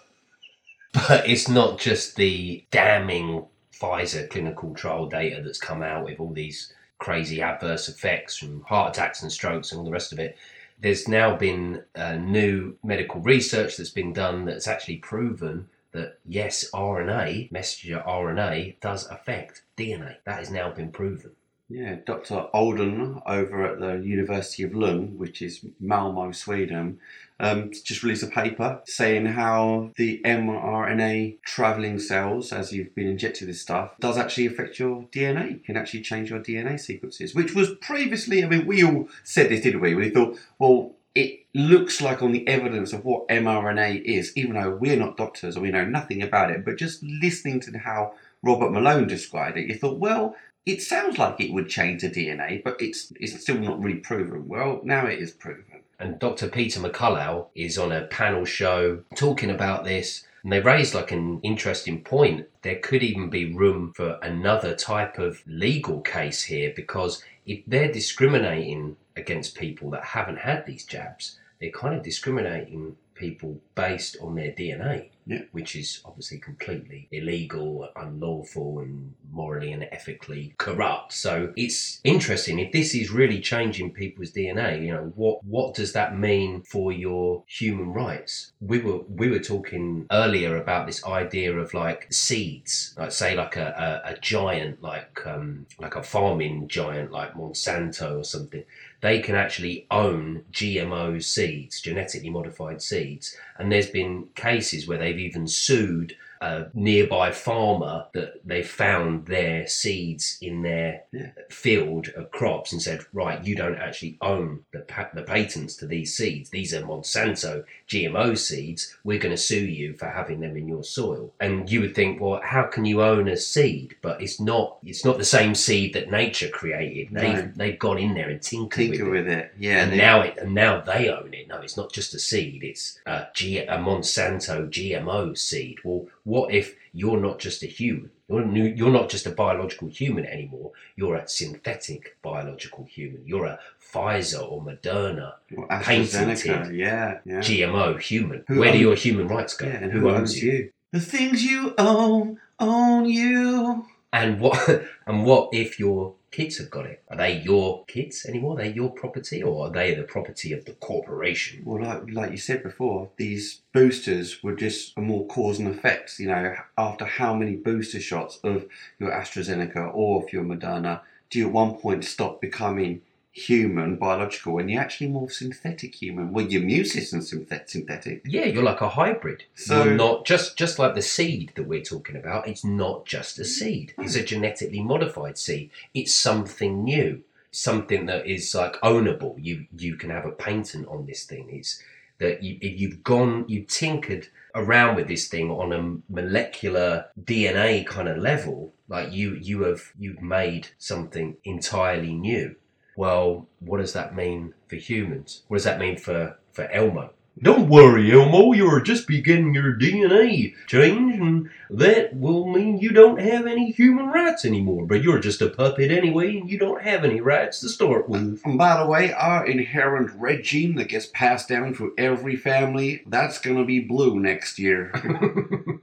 [0.93, 3.47] But it's not just the damning
[3.79, 8.97] Pfizer clinical trial data that's come out with all these crazy adverse effects from heart
[8.97, 10.37] attacks and strokes and all the rest of it.
[10.79, 16.69] There's now been uh, new medical research that's been done that's actually proven that yes,
[16.73, 20.17] RNA, messenger RNA, does affect DNA.
[20.25, 21.33] That has now been proven.
[21.69, 22.47] Yeah, Dr.
[22.55, 26.99] Aldén over at the University of Lund, which is Malmo, Sweden,
[27.41, 33.49] um, just released a paper saying how the mRNA traveling cells, as you've been injected
[33.49, 37.75] this stuff, does actually affect your DNA, can actually change your DNA sequences, which was
[37.81, 39.95] previously, I mean, we all said this, didn't we?
[39.95, 44.77] We thought, well, it looks like on the evidence of what mRNA is, even though
[44.77, 48.71] we're not doctors and we know nothing about it, but just listening to how Robert
[48.71, 52.81] Malone described it, you thought, well, it sounds like it would change the DNA, but
[52.81, 54.49] it's it's still not really proven.
[54.49, 55.65] Well, now it is proven.
[55.99, 56.49] And Dr.
[56.49, 60.27] Peter McCullough is on a panel show talking about this.
[60.43, 62.47] And they raised like an interesting point.
[62.63, 67.93] There could even be room for another type of legal case here because if they're
[67.93, 74.35] discriminating against people that haven't had these jabs, they're kind of discriminating people based on
[74.35, 75.43] their DNA, Yeah.
[75.53, 81.13] which is obviously completely illegal, unlawful, and morally and ethically corrupt.
[81.13, 84.71] So it's interesting if this is really changing people's DNA.
[84.87, 88.53] You know, what what does that mean for your human rights?
[88.61, 93.57] We were we were talking earlier about this idea of like seeds, like say like
[93.57, 93.69] a,
[94.05, 98.65] a, a giant like um, like a farming giant like Monsanto or something
[99.05, 103.37] they can actually own GMO seeds, genetically modified seeds.
[103.59, 109.67] And there's been cases where they've even sued a nearby farmer that they found their
[109.67, 111.31] seeds in their Yeah.
[111.51, 115.87] field of crops and said, right, you don't actually own the, pa- the patents to
[115.87, 116.51] these seeds.
[116.51, 118.97] These are Monsanto GMO seeds.
[119.05, 121.33] We're going to sue you for having them in your soil.
[121.41, 123.95] And you would think, well, how can you own a seed?
[124.03, 124.79] But it's not.
[124.85, 127.09] It's not the same seed that nature created.
[127.13, 127.53] They've No.
[127.57, 129.29] they've gone in there and tinkered Tinker with it.
[129.29, 129.53] with it.
[129.59, 129.83] Yeah.
[129.83, 131.49] And they- now it and now they own it.
[131.49, 132.63] No, it's not just a seed.
[132.63, 135.79] It's a, G, a Monsanto GMO seed.
[135.85, 138.11] Well, what if you're not just a human?
[138.29, 140.73] You're, new, you're not just a biological human anymore.
[140.97, 143.23] You're a synthetic biological human.
[143.25, 147.19] You're a Pfizer or Moderna or patented Yeah.
[147.25, 147.39] Yeah.
[147.39, 148.43] GMO human.
[148.49, 149.67] Who Where do your human rights go?
[149.67, 149.75] yeah.
[149.75, 150.51] And who, owns you?
[150.53, 150.71] you?
[150.91, 153.87] The things you own own you.
[154.13, 154.59] And what
[155.07, 157.03] and what if your kids have got it?
[157.09, 158.55] Are they your kids anymore?
[158.55, 161.63] Are they your property, or are they the property of the corporation?
[161.65, 166.19] Well, like like you said before, these boosters were just a more cause and effects.
[166.19, 168.67] You know, after how many booster shots of
[168.99, 173.03] your AstraZeneca or of your Moderna do you at one point stop becoming
[173.35, 176.33] human, biological, and you're actually more synthetic human?
[176.33, 178.23] Well, your immune system's synthet- synthetic.
[178.25, 179.45] Yeah, you're like a hybrid.
[179.55, 182.49] So- you're not just just like the seed that we're talking about.
[182.49, 183.93] It's not just a seed.
[183.97, 184.05] Hmm.
[184.05, 185.71] It's a genetically modified seed.
[185.93, 189.35] It's something new, something that is like ownable.
[189.39, 191.49] You you can have a patent on this thing.
[191.51, 191.83] It's
[192.19, 197.85] that you if you've gone you've tinkered around with this thing on a molecular DNA
[197.85, 198.73] kind of level.
[198.89, 202.55] Like you you have you've made something entirely new.
[202.97, 205.43] Well, what does that mean for humans?
[205.49, 207.11] What does that mean for for Elmo?
[207.43, 213.21] Don't worry, Elmo, you're just beginning your DNA change, and that will mean you don't
[213.21, 214.87] have any human rights anymore.
[214.87, 218.41] But you're just a puppet anyway, and you don't have any rights to start with.
[218.45, 223.03] And by the way, our inherent red gene that gets passed down through every family,
[223.09, 224.93] that's going to be blue next year.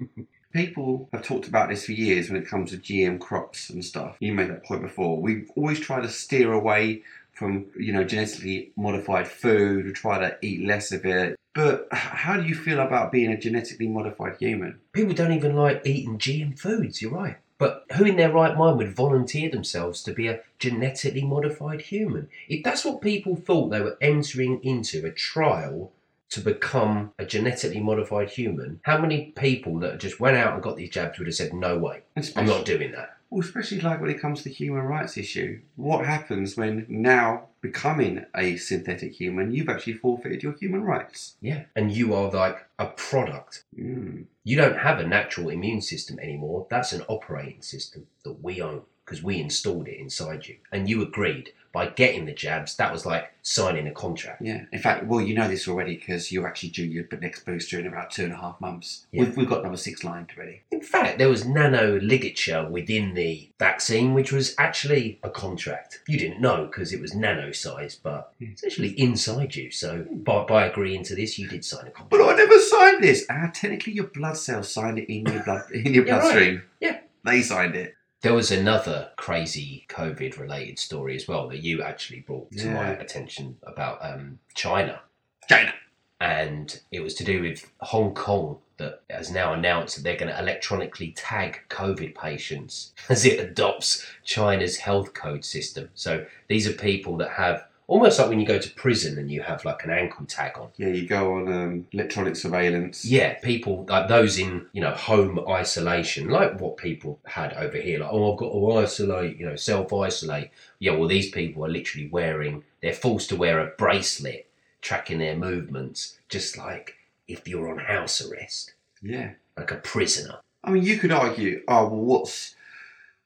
[0.52, 4.18] People have talked about this for years when it comes to GM crops and stuff.
[4.20, 5.22] You made that point before.
[5.22, 10.38] We've always tried to steer away from, you know, genetically modified food, we try to
[10.42, 11.36] eat less of it.
[11.54, 14.80] But how do you feel about being a genetically modified human?
[14.94, 17.38] People don't even like eating GM foods, you're right.
[17.58, 22.30] But who in their right mind would volunteer themselves to be a genetically modified human?
[22.50, 25.92] If that's what people thought they were entering into, a trial
[26.32, 30.76] to become a genetically modified human, how many people that just went out and got
[30.78, 32.02] these jabs would have said, no way,
[32.36, 33.18] I'm not doing that?
[33.32, 35.62] well, especially like when it comes to the human rights issue.
[35.78, 41.38] What happens when now becoming a synthetic human, you've actually forfeited your human rights?
[41.40, 41.64] Yeah.
[41.74, 43.64] And you are like a product.
[43.78, 44.26] Mm.
[44.44, 46.68] You don't have a natural immune system anymore.
[46.70, 48.82] That's an operating system that we own.
[49.06, 50.58] because we installed it inside you.
[50.72, 54.42] And you agreed by getting the jabs, that was like signing a contract.
[54.42, 54.66] Yeah.
[54.72, 57.88] In fact, well, you know this already because you're actually due your next booster in
[57.88, 59.06] about two and a half months.
[59.12, 59.24] Yeah.
[59.24, 60.62] We've, we've got number six lined already.
[60.72, 66.02] In fact, there was nano ligature within the vaccine, which was actually a contract.
[66.08, 68.50] You didn't know because it was nano size, but Yeah.
[68.52, 69.72] it's actually inside you.
[69.72, 72.10] So by, by agreeing to this, you did sign a contract.
[72.10, 73.26] But I never signed this.
[73.30, 76.22] Ah, technically, your blood cells signed it in your blood in your Yeah, right.
[76.22, 76.64] bloodstream.
[76.80, 77.00] Yeah.
[77.24, 77.96] They signed it.
[78.22, 82.90] There was another crazy COVID related story as well that you actually brought to my
[82.90, 85.02] attention about um, China.
[85.50, 85.74] China.
[86.20, 90.32] And it was to do with Hong Kong that has now announced that they're going
[90.32, 95.90] to electronically tag COVID patients as it adopts China's health code system.
[95.96, 99.42] So these are people that have almost like when you go to prison and you
[99.42, 100.70] have like an ankle tag on.
[100.78, 103.04] Yeah, you go on um, electronic surveillance.
[103.06, 108.00] Yeah, people like those in you know home isolation, like what people had over here.
[108.00, 110.50] Like, oh, I've got to isolate, you know, self isolate.
[110.80, 112.64] Yeah, well, these people are literally wearing.
[112.82, 114.48] They're forced to wear a bracelet
[114.82, 116.96] tracking their movements, just like
[117.28, 119.32] if you're on house arrest, Yeah.
[119.56, 120.40] like a prisoner.
[120.64, 122.56] I mean, you could argue, oh, well, what's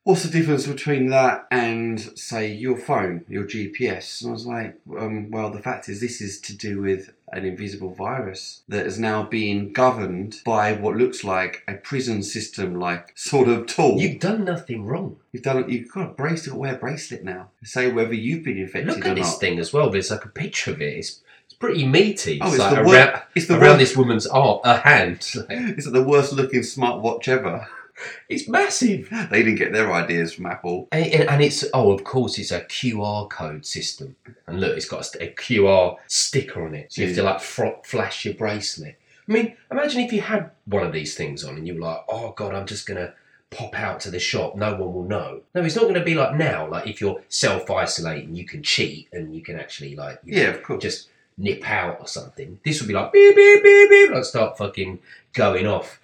[0.06, 4.22] what's the difference between that and say your phone, your GPS?
[4.22, 7.44] And I was like, um, well, the fact is, this is to do with an
[7.44, 13.12] invisible virus that is now being governed by what looks like a prison system, like
[13.18, 14.00] sort of tool.
[14.00, 15.18] You've done nothing wrong.
[15.34, 15.70] You've done.
[15.70, 16.56] You've got a bracelet.
[16.56, 17.50] Wear a bracelet now.
[17.64, 19.40] Say whether you've been infected Look or at this not.
[19.40, 19.90] thing as well.
[19.90, 20.98] There's like a picture of it.
[20.98, 21.22] It's
[21.60, 22.40] pretty meaty.
[22.42, 25.28] Oh, it's like the around, wor- It's the around this woman's arm, her hand.
[25.36, 27.68] Like, It's the worst looking smartwatch ever.
[28.30, 29.10] It's massive.
[29.32, 30.88] They didn't get their ideas from Apple.
[30.92, 34.16] And, and and it's oh, of course, it's a QR code system.
[34.48, 37.42] And look, it's got a, a QR sticker on it, so you have to like
[37.42, 38.98] fro- flash your bracelet.
[39.28, 42.04] I mean, imagine if you had one of these things on and you were like,
[42.10, 43.14] oh god, I'm just gonna
[43.50, 44.56] pop out to the shop.
[44.56, 45.42] No one will know.
[45.54, 46.68] No, it's not going to be like now.
[46.70, 50.50] Like if you're self isolating, you can cheat and you can actually like you Yeah,
[50.50, 50.82] of course.
[50.84, 52.60] just nip out or something.
[52.66, 55.00] This would be like beep beep beep beep, like start fucking
[55.34, 56.00] going off.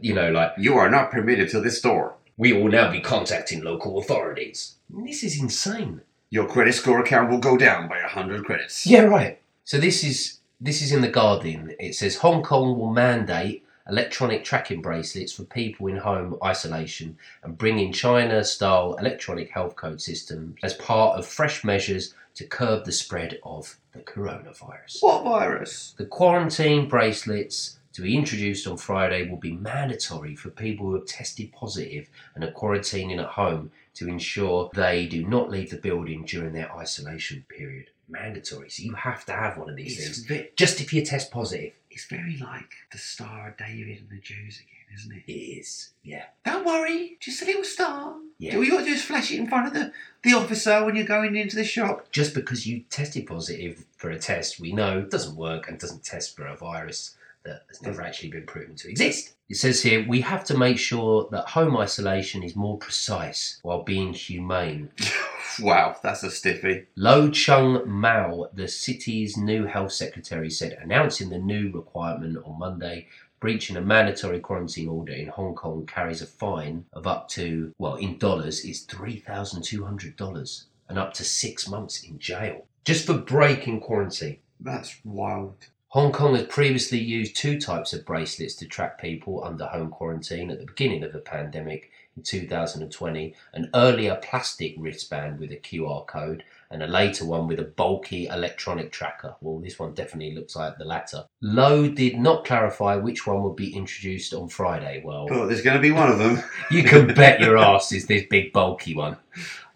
[0.00, 2.14] You know, like You are not permitted to this store.
[2.38, 4.74] we will now be contacting local authorities.
[4.90, 6.02] This is insane.
[6.30, 8.86] Your credit score account will go down by 100 credits.
[8.86, 9.38] Yeah, right.
[9.64, 11.74] So this is this is in the Guardian.
[11.78, 17.56] It says Hong Kong will mandate electronic tracking bracelets for people in home isolation and
[17.56, 22.92] bring in China-style electronic health code system as part of fresh measures to curb the
[22.92, 24.98] spread of the coronavirus.
[25.00, 25.94] What virus?
[25.98, 31.06] The quarantine bracelets to be introduced on Friday will be mandatory for people who have
[31.06, 36.22] tested positive and are quarantining at home to ensure they do not leave the building
[36.26, 37.86] during their isolation period.
[38.06, 38.68] Mandatory.
[38.68, 40.26] So you have to have one of these It's, things.
[40.26, 41.72] ve- Just if you test positive.
[41.90, 45.22] it's very like the Star of David and the Jews again, isn't it?
[45.26, 45.92] It is.
[46.02, 46.24] Yeah.
[46.44, 48.14] Don't worry, just a little star.
[48.38, 48.56] Yeah.
[48.56, 49.90] All you got to do is flash it in front of the,
[50.22, 52.12] the officer when you're going into the shop.
[52.12, 56.36] Just because you tested positive for a test, we know doesn't work and doesn't test
[56.36, 57.86] for a virus that has hmm.
[57.86, 59.34] never actually been proven to exist.
[59.48, 63.82] It says here we have to make sure that home isolation is more precise while
[63.82, 64.90] being humane.
[65.60, 66.86] wow, that's a stiffy.
[66.96, 73.06] Lo Chung-mau, the city's new health secretary, said, announcing the new requirement on Monday.
[73.38, 77.96] Breaching a mandatory quarantine order in Hong Kong carries a fine of up to, well,
[77.96, 82.66] in dollars, it's $3,200 and up to six months in jail.
[82.84, 84.38] Just for breaking quarantine.
[84.58, 85.66] That's wild.
[85.96, 90.50] Hong Kong has previously used two types of bracelets to track people under home quarantine
[90.50, 96.06] at the beginning of the pandemic in 2020 an earlier plastic wristband with a QR
[96.06, 99.36] code and a later one with a bulky electronic tracker.
[99.40, 101.24] Well, this one definitely looks like the latter.
[101.40, 105.02] Lo did not clarify which one would be introduced on Friday.
[105.04, 106.42] Well, But there's going to be one of them.
[106.70, 109.16] you can bet your ass is this big bulky one.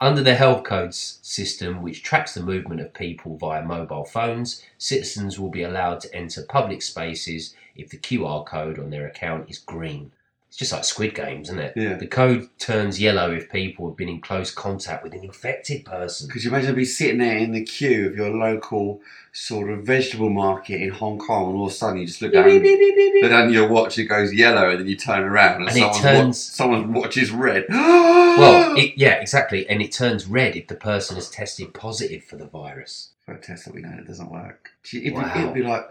[0.01, 5.39] Under the health codes system, which tracks the movement of people via mobile phones, citizens
[5.39, 9.59] will be allowed to enter public spaces if the QR code on their account is
[9.59, 10.13] green.
[10.51, 11.75] It's just like Squid Games, isn't it?
[11.77, 11.95] Yeah.
[11.95, 16.27] The code turns yellow if people have been in close contact with an infected person.
[16.27, 19.01] Because you imagine be sitting there in the queue of your local
[19.33, 22.33] sort of vegetable market in Hong Kong, and all of a sudden you just look
[22.33, 23.23] down, beep, beep, beep, beep, beep.
[23.23, 26.01] look down your watch, it goes yellow, and then you turn around, and, And someone's,
[26.01, 27.67] turns- someone's watch is red.
[28.31, 29.69] Well, it, yeah, exactly.
[29.69, 33.11] And it turns red if the person has tested positive for the virus.
[33.27, 34.71] for a test that we know it doesn't work.
[34.95, 35.33] It'd, Wow.
[35.37, 35.85] it'd be like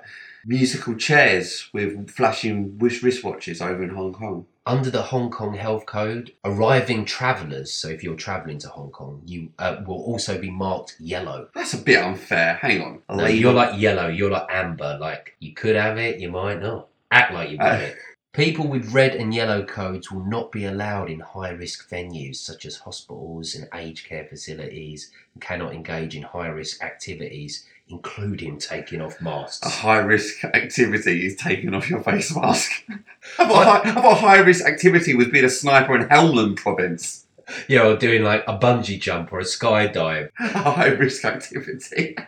[0.45, 4.45] musical chairs with flashing wristwatches over in Hong Kong.
[4.65, 9.19] under the Hong Kong Health Code, arriving travellers, so if you're travelling to Hong Kong,
[9.25, 11.47] you uh, will also be marked yellow.
[11.55, 12.53] That's a bit unfair.
[12.61, 13.17] Hang on.
[13.17, 16.87] No, you're like yellow, you're like amber, like you could have it, you might not.
[17.09, 17.97] Act like you've got Uh, it.
[18.33, 22.63] People with red and yellow codes will not be allowed in high risk venues such
[22.67, 29.01] as hospitals and aged care facilities and cannot engage in high risk activities, including taking
[29.01, 29.65] off masks.
[29.65, 32.71] A high risk activity is taking off your face mask.
[33.39, 37.25] I thought, high, high risk activity was being a sniper in Helmand province.
[37.67, 40.29] Yeah, or doing like a bungee jump or a skydive.
[40.39, 42.15] A high risk activity.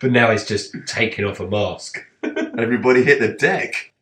[0.00, 1.98] But now it's just taking off a mask.
[2.22, 3.92] Everybody hit the deck.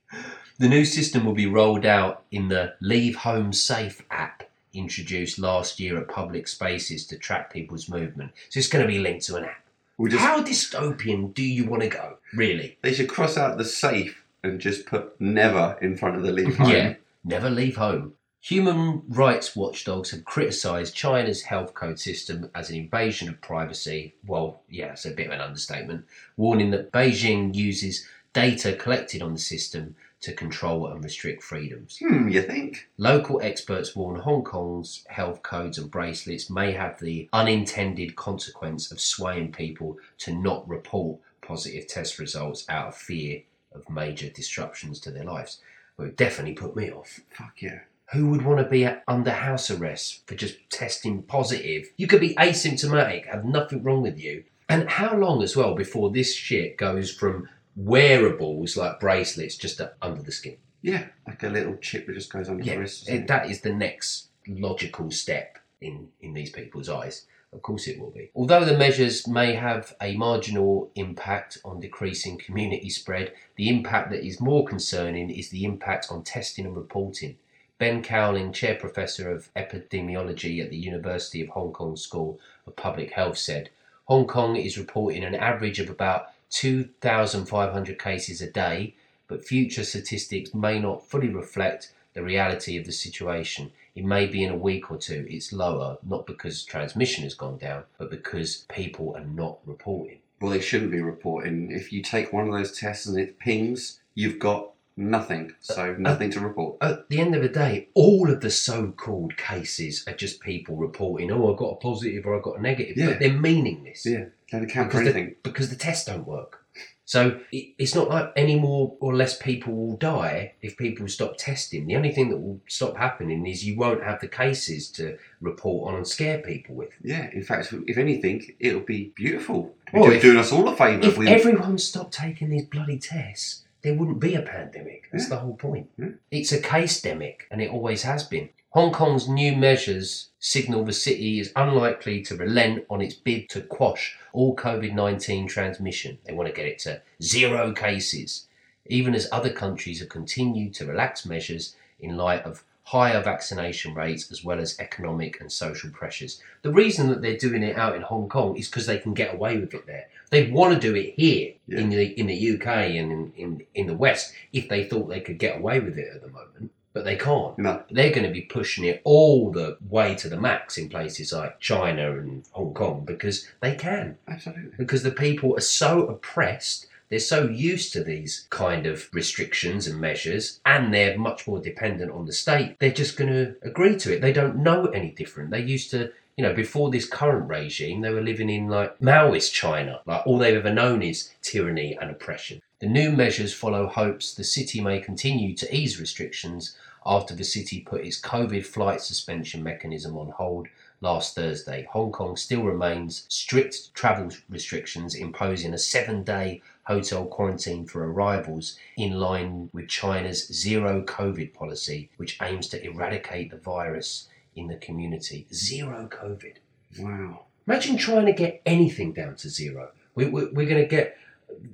[0.59, 5.81] The new system will be rolled out in the Leave Home Safe app introduced last
[5.81, 8.31] year at public spaces to track people's movement.
[8.51, 9.64] So it's going to be linked to an app.
[9.97, 12.79] We'll just, How dystopian do you want to go, really?
[12.83, 16.57] They should cross out the safe and just put never in front of the leave
[16.57, 16.71] home.
[16.71, 18.15] Yeah, never leave home.
[18.41, 24.15] Human rights watchdogs have criticised China's health code system as an invasion of privacy.
[24.27, 26.05] Well, yeah, it's a bit of an understatement,
[26.37, 31.99] warning that Beijing uses data collected on the system to control and restrict freedoms.
[31.99, 32.89] Hmm, you think?
[32.97, 39.01] Local experts warn Hong Kong's health codes and bracelets may have the unintended consequence of
[39.01, 45.11] swaying people to not report positive test results out of fear of major disruptions to
[45.11, 45.61] their lives.
[45.97, 47.20] Well, it definitely put me off.
[47.31, 47.81] Fuck yeah.
[48.12, 51.89] Who would want to be under house arrest for just testing positive?
[51.97, 54.45] You could be asymptomatic, have nothing wrong with you.
[54.68, 60.22] And how long as well before this shit goes from wearables like bracelets just under
[60.22, 60.57] the skin?
[60.83, 63.09] Yeah, like a little chip that just goes under the Yeah, wrist.
[63.09, 67.27] it- that is the next logical step in, in these people's eyes.
[67.53, 68.31] Of course, it will be.
[68.35, 74.27] Although the measures may have a marginal impact on decreasing community spread, the impact that
[74.27, 77.37] is more concerning is the impact on testing and reporting.
[77.79, 83.12] Ben Cowling, Chair Professor of Epidemiology at the University of Hong Kong School of Public
[83.12, 83.70] Health, said
[84.07, 88.95] Hong Kong is reporting an average of about 2,500 cases a day,
[89.27, 93.73] but future statistics may not fully reflect the reality of the situation.
[93.95, 97.59] It may be in a week or two it's lower, not because transmission has gone
[97.59, 100.19] down, but because people are not reporting.
[100.41, 101.71] Well, they shouldn't be reporting.
[101.71, 105.51] If you take one of those tests and it pings, you've got nothing.
[105.51, 106.77] Uh, so uh, nothing to report.
[106.81, 110.77] At the end of the day, all of the so called cases are just people
[110.77, 113.11] reporting, oh, I've got a positive or I've got a negative, Yeah.
[113.11, 114.07] but they're meaningless.
[114.07, 116.61] Yeah, don't account for because the, because the tests don't work.
[117.07, 121.37] So it, it's not like any more or less people will die if people stop
[121.37, 121.87] testing.
[121.87, 125.91] The only thing that will stop happening is you won't have the cases to report
[125.93, 126.91] on and scare people with.
[127.03, 129.75] Yeah, in fact, if anything, it'll be beautiful.
[129.93, 131.07] Well, You're if- doing us all a favour.
[131.07, 135.11] If we- everyone stopped taking these bloody tests, there wouldn't be a pandemic.
[135.13, 135.29] That's Yeah.
[135.31, 135.91] the whole point.
[135.99, 136.09] Yeah.
[136.31, 138.49] It's a case demic, and it always has been.
[138.75, 143.61] Hong Kong's new measures signal the city is unlikely to relent on its bid to
[143.61, 146.18] quash all COVID 19 transmission.
[146.25, 148.49] They want to get it to zero cases,
[148.87, 154.33] even as other countries have continued to relax measures in light of higher vaccination rates
[154.33, 156.43] as well as economic and social pressures.
[156.62, 159.35] The reason that they're doing it out in Hong Kong is because they can get
[159.35, 160.09] away with it there.
[160.31, 161.79] They want to do it here Yeah.
[161.79, 165.20] in the in the UK and in, in, in the West if they thought they
[165.20, 167.59] could get away with it at the moment, but they can't.
[167.59, 171.33] No, They're going to be pushing it all the way to the max in places
[171.33, 174.17] like China and Hong Kong because they can.
[174.29, 174.71] absolutely.
[174.79, 180.01] Because the people are so oppressed, they're so used to these kind of restrictions and
[180.01, 184.15] measures, and they're much more dependent on the state, they're just going to agree to
[184.15, 184.21] it.
[184.23, 185.51] They don't know any different.
[185.51, 186.13] They used to.
[186.37, 190.01] You know, before this current regime, they were living in like Maoist China.
[190.05, 192.61] Like all they've ever known is tyranny and oppression.
[192.81, 196.77] The new measures follow hopes the city may continue to ease restrictions
[197.07, 200.69] after the city put its COVID flight suspension mechanism on hold
[201.01, 201.87] last Thursday.
[201.91, 208.77] Hong Kong still remains strict travel restrictions, imposing a seven day hotel quarantine for arrivals
[208.97, 214.77] in line with China's zero COVID policy, which aims to eradicate the virus in the
[214.77, 215.47] community.
[215.53, 216.57] Zero COVID.
[216.99, 217.47] Wow.
[217.67, 219.91] Imagine trying to get anything down to zero.
[220.15, 221.17] We, we, we're going to get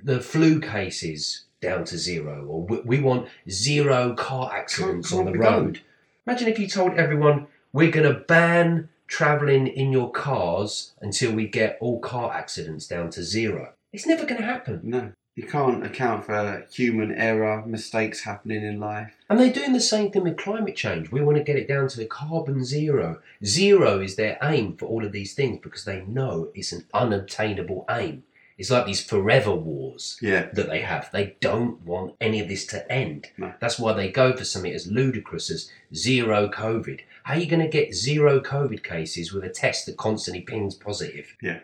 [0.03, 5.25] the flu cases down to zero, or we, we want zero car accidents Can't- on
[5.25, 5.65] the can't be done.
[5.65, 5.81] road.
[6.27, 11.47] Imagine if you told everyone we're going to ban travelling in your cars until we
[11.47, 13.73] get all car accidents down to zero.
[13.93, 14.81] It's never going to happen.
[14.83, 19.13] No, you can't account for human error, mistakes happening in life.
[19.29, 21.11] And they're doing the same thing with climate change.
[21.11, 23.19] We want to get it down to the carbon zero.
[23.43, 27.85] Zero is their aim for all of these things because they know it's an unobtainable
[27.89, 28.23] aim.
[28.61, 31.09] It's like these forever wars Yeah, that they have.
[31.11, 33.25] They don't want any of this to end.
[33.35, 33.51] No.
[33.59, 36.99] That's why they go for something as ludicrous as zero COVID.
[37.23, 40.75] How are you going to get zero COVID cases with a test that constantly pings
[40.75, 41.35] positive?
[41.41, 41.61] Yeah.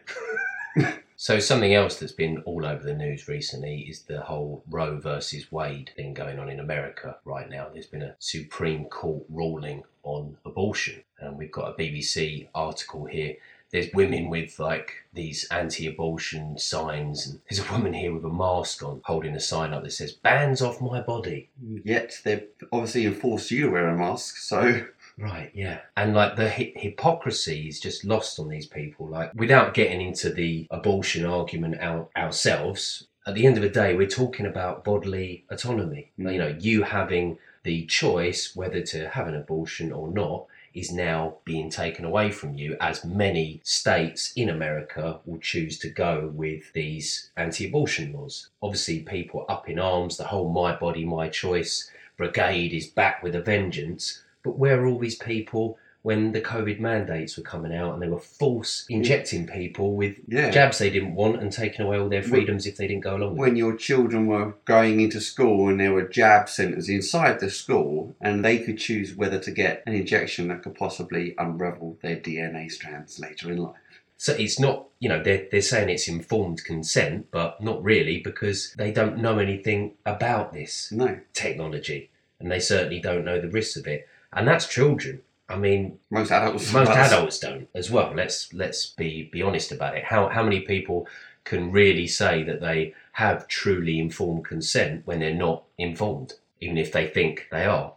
[1.20, 5.52] So something else that's been all over the news recently is the whole Roe versus
[5.52, 7.70] Wade thing going on in America right now.
[7.74, 13.36] There's been a Supreme Court ruling on abortion, and we've got a BBC article here.
[13.72, 18.82] There's women with like these anti-abortion signs, and there's a woman here with a mask
[18.84, 21.50] on, holding a sign up that says "Bands off my body."
[21.84, 24.86] Yet they've obviously enforced you to wear a mask, so
[25.18, 25.80] Right, yeah.
[25.96, 29.08] And like the hi- hypocrisy is just lost on these people.
[29.08, 33.96] Like, without getting into the abortion argument out ourselves, at the end of the day,
[33.96, 36.12] we're talking about bodily autonomy.
[36.20, 36.34] Mm.
[36.34, 40.46] You know, you having the choice whether to have an abortion or not
[40.78, 45.90] is now being taken away from you, as many states in America will choose to
[45.90, 48.50] go with these anti abortion laws.
[48.62, 53.34] Obviously, people up in arms, the whole My Body, My Choice brigade is back with
[53.34, 54.22] a vengeance.
[54.44, 58.08] But where are all these people when the COVID mandates were coming out and they
[58.08, 60.50] were force injecting people with yeah.
[60.50, 63.32] jabs they didn't want and taking away all their freedoms if they didn't go along
[63.32, 63.42] with it?
[63.42, 68.16] when your children were going into school and there were jab centres inside the school
[68.22, 72.72] and they could choose whether to get an injection that could possibly unravel their DNA
[72.72, 73.76] strands later in life.
[74.18, 78.74] So it's not, you know, they're, they're saying it's informed consent, but not really because
[78.78, 83.78] they don't know anything about this No, technology and they certainly don't know the risks
[83.78, 84.08] of it.
[84.34, 85.22] And that's children.
[85.50, 86.74] I mean, most adults.
[86.74, 88.14] most That's- adults don't as well.
[88.14, 90.04] Let's let's be be honest about it.
[90.06, 91.08] How how many people
[91.46, 96.92] can really say that they have truly informed consent when they're not informed, even if
[96.92, 97.94] they think they are?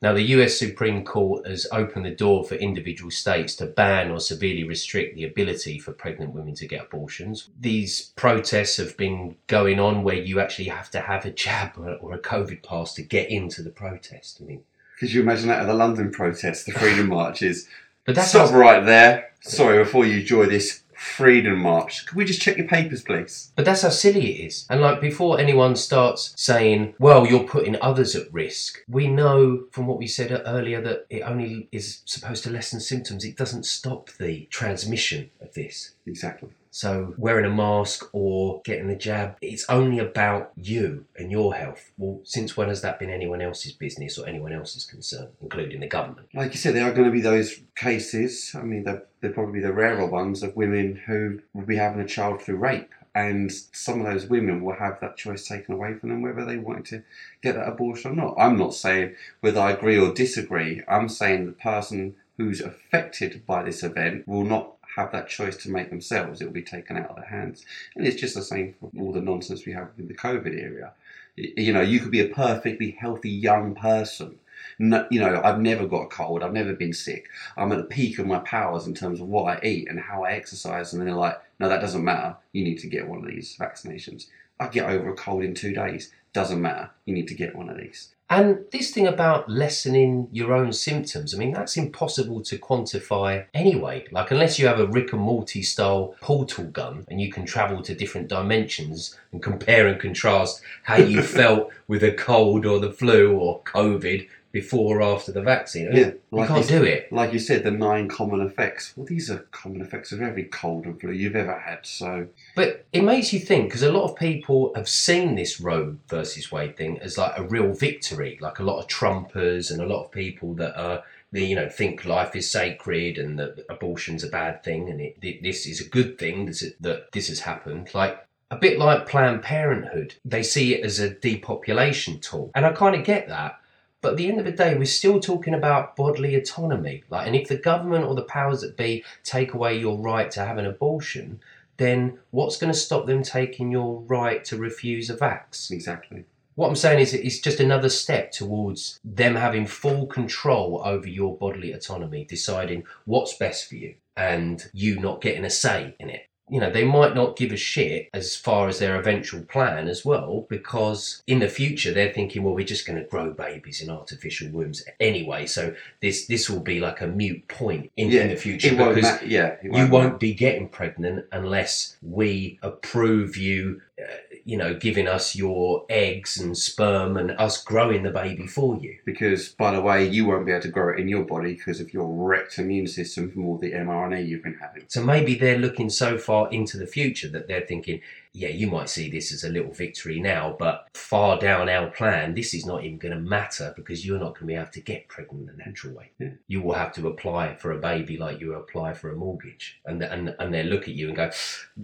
[0.00, 4.20] Now, the US Supreme Court has opened the door for individual states to ban or
[4.20, 7.48] severely restrict the ability for pregnant women to get abortions.
[7.58, 11.94] These protests have been going on where you actually have to have a jab or,
[11.94, 14.40] or a COVID pass to get into the protest.
[14.42, 14.62] I mean,
[15.04, 17.68] Could you imagine that at the London protests, the Freedom Marches?
[18.06, 19.32] but that's Stop right there.
[19.42, 23.52] Sorry, before you join this Freedom March, Can we just check your papers, please?
[23.54, 24.66] But that's how silly it is.
[24.70, 29.86] And like before anyone starts saying, well, you're putting others at risk, we know from
[29.86, 33.26] what we said earlier that it only is supposed to lessen symptoms.
[33.26, 35.96] It doesn't stop the transmission of this.
[36.06, 36.48] Exactly.
[36.74, 41.92] So wearing a mask or getting the jab, it's only about you and your health.
[41.96, 45.86] Well, since when has that been anyone else's business or anyone else's concern, including the
[45.86, 46.26] government?
[46.34, 48.56] Like you said, there are going to be those cases.
[48.56, 52.08] I mean, they're, they're probably the rarer ones of women who will be having a
[52.08, 52.90] child through rape.
[53.14, 56.56] And some of those women will have that choice taken away from them whether they
[56.56, 57.04] want to
[57.40, 58.34] get that abortion or not.
[58.36, 60.82] I'm not saying whether I agree or disagree.
[60.88, 65.70] I'm saying the person who's affected by this event will not have that choice to
[65.70, 66.40] make themselves.
[66.40, 67.64] It will be taken out of their hands.
[67.96, 70.92] And it's just the same for all the nonsense we have in the COVID area.
[71.36, 74.38] You know, you could be a perfectly healthy young person.
[74.78, 76.42] No, you know, I've never got a cold.
[76.42, 77.28] I've never been sick.
[77.56, 80.24] I'm at the peak of my powers in terms of what I eat and how
[80.24, 80.92] I exercise.
[80.92, 82.36] And they're like, no, that doesn't matter.
[82.52, 84.26] You need to get one of these vaccinations.
[84.60, 86.12] I get over a cold in two days.
[86.32, 86.90] Doesn't matter.
[87.04, 88.13] You need to get one of these.
[88.30, 94.06] And this thing about lessening your own symptoms, I mean, that's impossible to quantify anyway.
[94.10, 97.82] Like, unless you have a Rick and Morty style portal gun and you can travel
[97.82, 102.92] to different dimensions and compare and contrast how you felt with a cold or the
[102.92, 105.90] flu or COVID before or after the vaccine.
[105.92, 107.12] Yeah, you like can't you- do it.
[107.12, 108.94] Like you said, the nine common effects.
[108.96, 111.84] Well, these are common effects of every cold and flu you've ever had.
[111.84, 115.96] So, But it makes you think because a lot of people have seen this Roe
[116.08, 118.38] versus Wade thing as like a real victory.
[118.40, 121.02] Like a lot of Trumpers and a lot of people that are,
[121.32, 125.42] you know, think life is sacred and that abortion's a bad thing and it, th-
[125.42, 126.46] this is a good thing
[126.78, 127.90] that this has happened.
[127.92, 132.72] Like a bit like Planned Parenthood, they see it as a depopulation tool, and I
[132.72, 133.58] kind of get that.
[134.04, 137.04] But at the end of the day, we're still talking about bodily autonomy.
[137.08, 140.44] Like, and if the government or the powers that be take away your right to
[140.44, 141.40] have an abortion,
[141.78, 145.70] then what's going to stop them taking your right to refuse a vax?
[145.70, 146.26] exactly.
[146.54, 151.34] What I'm saying is, it's just another step towards them having full control over your
[151.38, 156.26] bodily autonomy, deciding what's best for you, and you not getting a say in it.
[156.50, 160.04] You know, they might not give a shit as far as their eventual plan as
[160.04, 163.88] well, because in the future they're thinking, well, we're just going to grow babies in
[163.88, 168.36] artificial wombs anyway, so this this will be like a mute point in, in the
[168.36, 169.26] future won't because matter.
[169.26, 174.04] Yeah, it you won't be getting pregnant unless we approve you, uh,
[174.44, 178.98] you know, giving us your eggs and sperm and us growing the baby for you.
[179.04, 181.80] Because, by the way, you won't be able to grow it in your body because
[181.80, 184.84] of your wrecked immune system from all the mRNA you've been having.
[184.88, 188.00] So maybe they're looking so far into the future that they're thinking
[188.36, 192.34] yeah, you might see this as a little victory now, but far down our plan,
[192.34, 194.80] this is not even going to matter because you're not going to be able to
[194.80, 196.10] get pregnant the natural way.
[196.18, 196.30] Yeah.
[196.48, 200.02] You will have to apply for a baby like you apply for a mortgage, and
[200.02, 201.30] and and they look at you and go,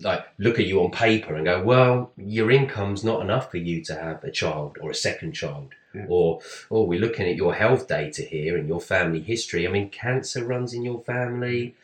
[0.00, 3.84] like look at you on paper and go, well, your income's not enough for you
[3.84, 5.72] to have a child or a second child.
[5.94, 6.06] Yeah.
[6.08, 6.40] Or,
[6.70, 9.66] oh, we're looking at your health data here and your family history.
[9.66, 11.74] I mean, cancer runs in your family,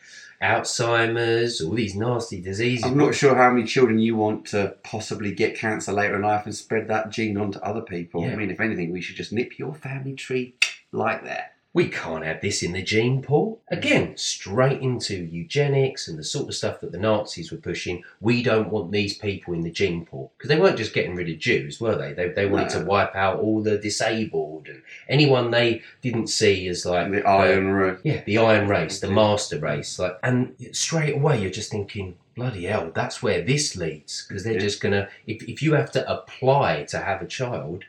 [0.41, 2.85] Alzheimer's, all these nasty diseases.
[2.85, 6.45] I'm not sure how many children you want to possibly get cancer later in life
[6.45, 8.21] and spread that gene on to other people.
[8.21, 8.33] Yeah.
[8.33, 10.55] I mean, if anything, we should just nip your family tree
[10.91, 11.56] like that.
[11.77, 13.59] We can't have this in the gene pool.
[13.67, 18.03] Again, straight into eugenics and the sort of stuff that the Nazis were pushing.
[18.19, 20.31] We don't want these people in the gene pool.
[20.35, 22.13] Because they weren't just getting rid of Jews, were they?
[22.13, 22.79] They, they wanted No.
[22.79, 27.11] to wipe out all the disabled and anyone they didn't see as like.
[27.11, 27.99] the Aryan race.
[28.03, 29.99] Yeah, the Aryan race, the master race.
[29.99, 34.25] like, And straight away you're just thinking, bloody hell, that's where this leads.
[34.27, 34.59] Because they're Yeah.
[34.61, 35.09] just going to.
[35.27, 37.83] If, if you have to apply to have a child,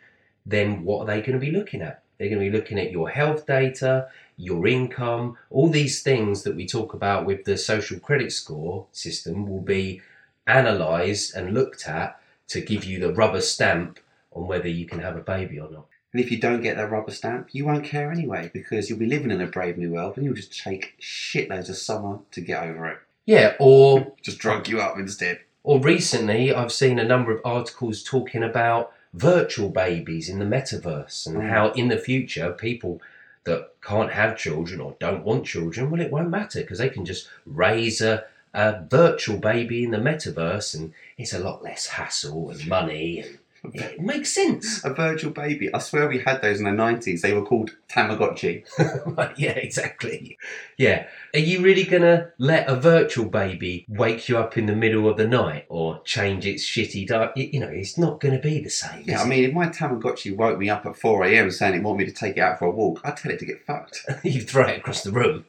[0.45, 2.03] then what are they going to be looking at?
[2.19, 6.57] They're going to be looking at your health data, your income, all these things that
[6.57, 10.01] we talk about with the social credit score system will be
[10.47, 14.01] analysed and looked at to give you the rubber stamp
[14.33, 15.87] on whether you can have a baby or not.
[16.13, 19.07] And if you don't get that rubber stamp, you won't care anyway because you'll be
[19.07, 22.63] living in a brave new world and you'll just take shitloads of soma to get
[22.63, 22.99] over it.
[23.27, 25.41] Yeah, or Just drug you up instead.
[25.65, 31.27] or recently I've seen a number of articles talking about virtual babies in the metaverse
[31.27, 31.49] and Mm.
[31.49, 33.01] how in the future people
[33.45, 37.05] that can't have children or don't want children, well, it won't matter because they can
[37.05, 42.51] just raise a, a virtual baby in the metaverse and it's a lot less hassle
[42.51, 44.85] and money and it makes sense.
[44.85, 45.73] A virtual baby.
[45.73, 47.21] I swear we had those in the 90s.
[47.21, 48.65] They were called Tamagotchi.
[49.37, 50.39] yeah, exactly.
[50.77, 51.07] Yeah.
[51.35, 55.09] Are you really going to let a virtual baby wake you up in the middle
[55.09, 57.37] of the night or change its shitty diet?
[57.37, 59.03] You know, it's not going to be the same.
[59.05, 62.05] Yeah, I mean, if my Tamagotchi woke me up at 4am saying it wanted me
[62.07, 64.05] to take it out for a walk, I'd tell it to get fucked.
[64.23, 65.45] you throw it across the room.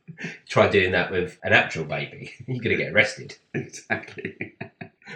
[0.47, 2.33] Try doing that with an actual baby.
[2.47, 3.37] You're going to get arrested.
[3.53, 4.55] exactly.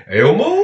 [0.08, 0.64] Elmo?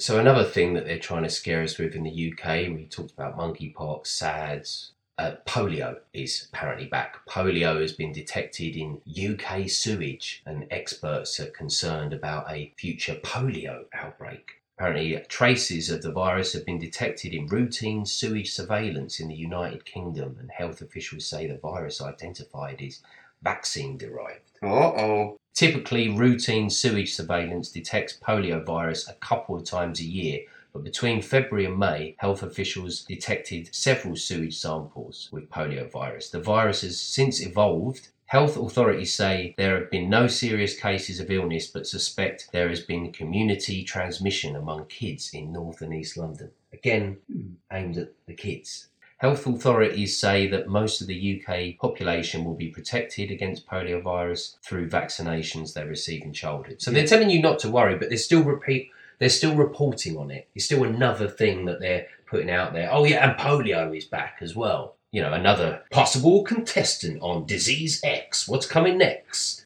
[0.00, 3.12] So another thing that they're trying to scare us with in the UK, we talked
[3.12, 4.92] about monkeypox, SADS.
[5.18, 7.18] Uh, polio is apparently back.
[7.28, 13.84] Polio has been detected in UK sewage, and experts are concerned about a future polio
[13.92, 14.62] outbreak.
[14.78, 19.84] Apparently, traces of the virus have been detected in routine sewage surveillance in the United
[19.84, 23.02] Kingdom, and health officials say the virus identified is
[23.42, 24.49] vaccine derived.
[24.62, 25.36] Uh oh.
[25.54, 30.40] Typically, routine sewage surveillance detects polio virus a couple of times a year,
[30.72, 36.30] but between February and May, health officials detected several sewage samples with polio virus.
[36.30, 38.08] The virus has since evolved.
[38.26, 42.80] Health authorities say there have been no serious cases of illness, but suspect there has
[42.80, 46.50] been community transmission among kids in North and East London.
[46.72, 47.54] Again, Hmm.
[47.72, 48.89] aimed at the kids.
[49.20, 54.56] Health authorities say that most of the UK population will be protected against polio virus
[54.62, 56.80] through vaccinations they receive in childhood.
[56.80, 58.90] So they're telling you not to worry, but they're still repeat
[59.20, 60.48] they're still reporting on it.
[60.54, 62.88] It's still another thing that they're putting out there.
[62.90, 64.96] Oh yeah, and polio is back as well.
[65.12, 68.48] You know, another possible contestant on Disease X.
[68.48, 69.64] What's coming next?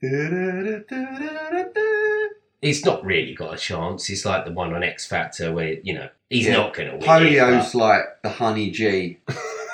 [2.60, 4.10] It's not really got a chance.
[4.10, 6.54] It's like the one on X Factor where, you know, he's Yeah.
[6.54, 7.02] not going to win.
[7.02, 9.18] it, Polio's like the Honey G.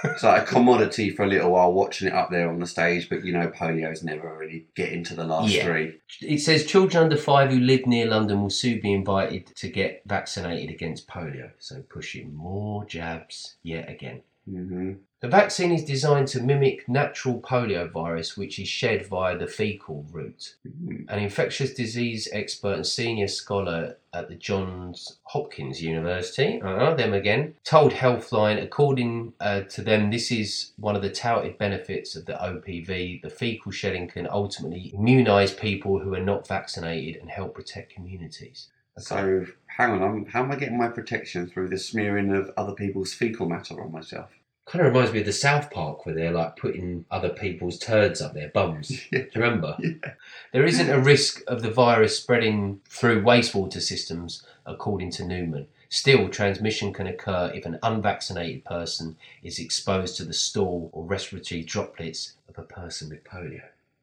[0.05, 3.09] it's like a commodity for a little while watching it up there on the stage,
[3.11, 5.65] but you know, polio's never really get into the last Yeah.
[5.65, 5.95] three.
[6.23, 10.03] It says children under five who live near London will soon be invited to get
[10.07, 11.51] vaccinated against polio.
[11.59, 14.23] So pushing more jabs yet again.
[14.49, 19.47] hmm The vaccine is designed to mimic natural polio virus, which is shed via the
[19.47, 20.57] fecal route.
[20.65, 27.55] An infectious disease expert and senior scholar at the Johns Hopkins University, uh, them again,
[27.65, 32.33] told Healthline, according uh, to them, this is one of the touted benefits of the
[32.33, 33.21] OPV.
[33.21, 38.69] The fecal shedding can ultimately immunise people who are not vaccinated and help protect communities.
[38.97, 42.73] So, hang on, I'm, how am I getting my protection through the smearing of other
[42.73, 44.31] people's fecal matter on myself?
[44.71, 48.21] Kind of reminds me of the South Park where they're like putting other people's turds
[48.21, 49.05] up their bums.
[49.11, 49.23] Yeah.
[49.23, 49.77] Do you remember?
[49.81, 50.13] Yeah.
[50.53, 55.67] There isn't a risk of the virus spreading through wastewater systems, according to Newman.
[55.89, 61.65] Still, transmission can occur if an unvaccinated person is exposed to the stool or respiratory
[61.65, 63.63] droplets of a person with polio.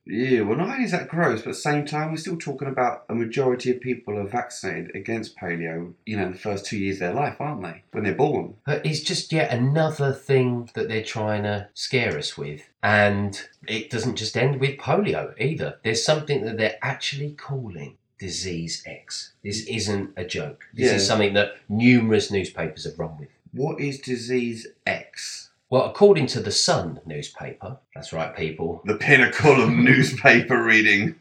[0.09, 2.67] Yeah, well, not only is that gross, but at the same time, we're still talking
[2.67, 6.77] about a majority of people are vaccinated against polio, you know, in the first two
[6.77, 7.83] years of their life, aren't they?
[7.91, 8.55] When they're born.
[8.65, 12.61] But it's just yet another thing that they're trying to scare us with.
[12.81, 15.77] And it doesn't just end with polio either.
[15.83, 19.33] There's something that they're actually calling Disease X.
[19.43, 20.63] This isn't a joke.
[20.73, 20.95] This Yeah.
[20.95, 23.29] is something that numerous newspapers have run with.
[23.51, 25.46] What is disease X?
[25.69, 31.15] Well, according to the Sun newspaper, that's right, people, The pinnacle of newspaper reading.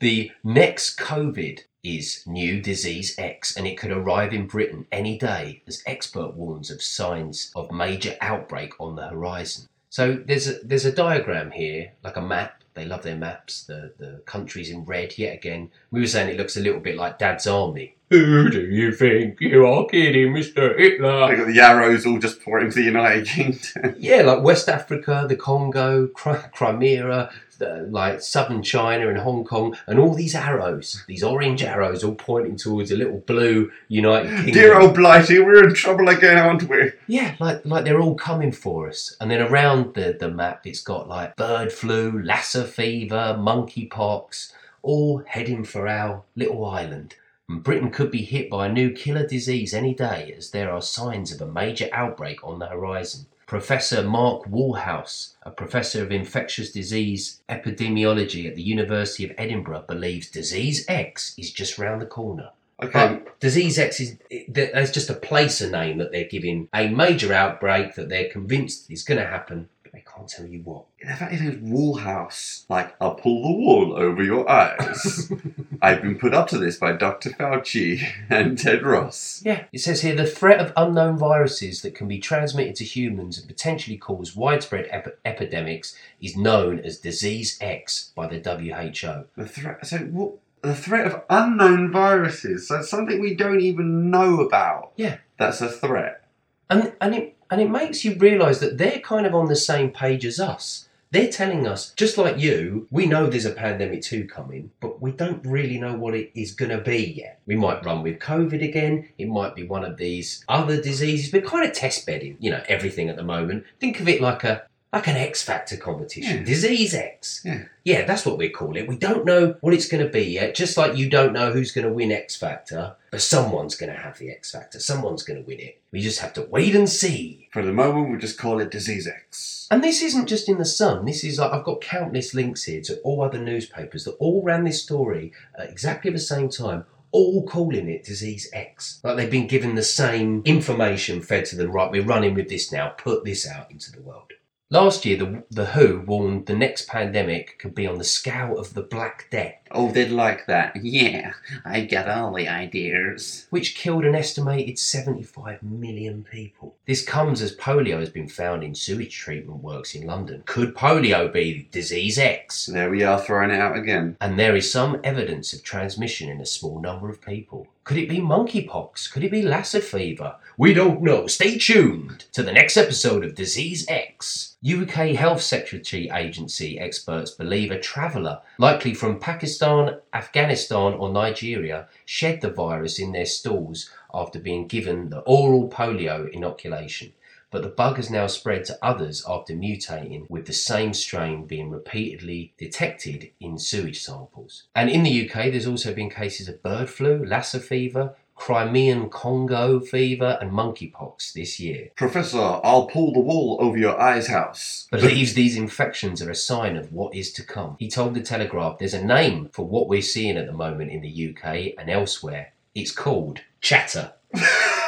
[0.00, 5.62] the next COVID is new disease X and it could arrive in Britain any day
[5.68, 9.68] as expert warns of signs of major outbreak on the horizon.
[9.88, 12.64] So there's a there's a diagram here, like a map.
[12.74, 13.62] They love their maps.
[13.64, 15.16] The the countries in red.
[15.16, 17.95] Yet again, we were saying it looks a little bit like Dad's army.
[18.08, 20.78] Who do you think you are kidding, Mr.
[20.78, 21.26] Hitler?
[21.28, 23.96] They got the arrows all just pointing to the United Kingdom.
[23.98, 29.98] Yeah, like West Africa, the Congo, Crimea, the, like southern China and Hong Kong, and
[29.98, 34.52] all these arrows, these orange arrows, all pointing towards a little blue United Kingdom.
[34.52, 36.92] Dear old Blighty, we're in trouble again, aren't we?
[37.08, 39.16] Yeah, like like they're all coming for us.
[39.20, 44.52] And then around the, the map, it's got like bird flu, Lassa fever, monkeypox,
[44.82, 47.16] all heading for our little island.
[47.48, 51.30] Britain could be hit by a new killer disease any day, as there are signs
[51.30, 53.26] of a major outbreak on the horizon.
[53.46, 60.28] Professor Mark Woolhouse, a professor of infectious disease epidemiology at the University of Edinburgh, believes
[60.28, 62.50] disease X is just round the corner.
[62.82, 64.18] Okay, But disease X is
[64.48, 69.04] there's just a placer name that they're giving a major outbreak that they're convinced is
[69.04, 70.84] going to happen, but they can't tell you what.
[71.00, 75.32] the fact his name's Woolhouse, like, I'll pull the wool over your eyes.
[75.82, 77.30] I've been put up to this by Dr.
[77.30, 79.44] Fauci and Tedros.
[79.44, 83.38] Yeah, it says here the threat of unknown viruses that can be transmitted to humans
[83.38, 89.24] and potentially cause widespread ep- epidemics is known as disease X by the WHO.
[89.40, 89.86] The threat.
[89.86, 90.34] So what?
[90.62, 92.66] The threat of unknown viruses.
[92.66, 94.92] So something we don't even know about.
[94.96, 95.18] Yeah.
[95.38, 96.24] That's a threat.
[96.68, 99.90] And and it and it makes you realise that they're kind of on the same
[99.90, 100.88] page as us.
[101.12, 105.12] They're telling us, just like you, we know there's a pandemic two coming, but we
[105.12, 107.40] don't really know what it is going to be yet.
[107.46, 109.08] We might run with COVID again.
[109.16, 111.32] It might be one of these other diseases.
[111.32, 113.64] We're kind of test bedding, you know, everything at the moment.
[113.78, 114.64] Think of it like a
[114.96, 116.44] like an X Factor competition, Yeah.
[116.44, 117.42] Disease X.
[117.44, 117.62] Yeah.
[117.84, 118.88] Yeah, that's what we call it.
[118.88, 121.70] We don't know what it's going to be yet, just like you don't know who's
[121.70, 124.80] going to win X Factor, but someone's going to have the X Factor.
[124.80, 125.80] Someone's going to win it.
[125.92, 127.48] We just have to wait and see.
[127.52, 129.68] For the moment, we'll just call it Disease X.
[129.70, 131.04] And this isn't just in the Sun.
[131.04, 134.64] This is like I've got countless links here to all other newspapers that all ran
[134.64, 139.00] this story at exactly the same time, all calling it Disease X.
[139.04, 141.70] Like they've been given the same information fed to them.
[141.70, 142.88] Right, we're running with this now.
[142.90, 144.32] Put this out into the world.
[144.68, 148.74] Last year, the, the WHO warned the next pandemic could be on the scale of
[148.74, 150.74] the Black Death, Oh, they'd like that.
[150.82, 153.46] Yeah, I got all the ideas.
[153.50, 156.74] which killed an estimated 75 million people.
[156.86, 160.42] This comes as polio has been found in sewage treatment works in London.
[160.46, 162.66] Could polio be disease X?
[162.66, 164.16] There we are, throwing it out again.
[164.20, 167.66] And there is some evidence of transmission in a small number of people.
[167.86, 169.12] Could it be monkeypox?
[169.12, 170.34] Could it be Lassa fever?
[170.58, 171.28] We don't know.
[171.28, 174.56] Stay tuned to the next episode of Disease X.
[174.68, 182.40] UK Health Security Agency experts believe a traveller, likely from Pakistan, Afghanistan, or Nigeria, shed
[182.40, 187.12] the virus in their stools after being given the oral polio inoculation
[187.50, 191.70] but the bug has now spread to others after mutating, with the same strain being
[191.70, 194.64] repeatedly detected in sewage samples.
[194.74, 199.80] And in the UK, there's also been cases of bird flu, Lassa fever, Crimean Congo
[199.80, 201.88] fever, and monkeypox this year.
[201.96, 204.86] Professor, I'll pull the wool over your eyes house.
[204.90, 207.76] Believes these infections are a sign of what is to come.
[207.78, 211.00] He told the Telegraph there's a name for what we're seeing at the moment in
[211.00, 212.52] the UK and elsewhere.
[212.74, 214.12] It's called chatter.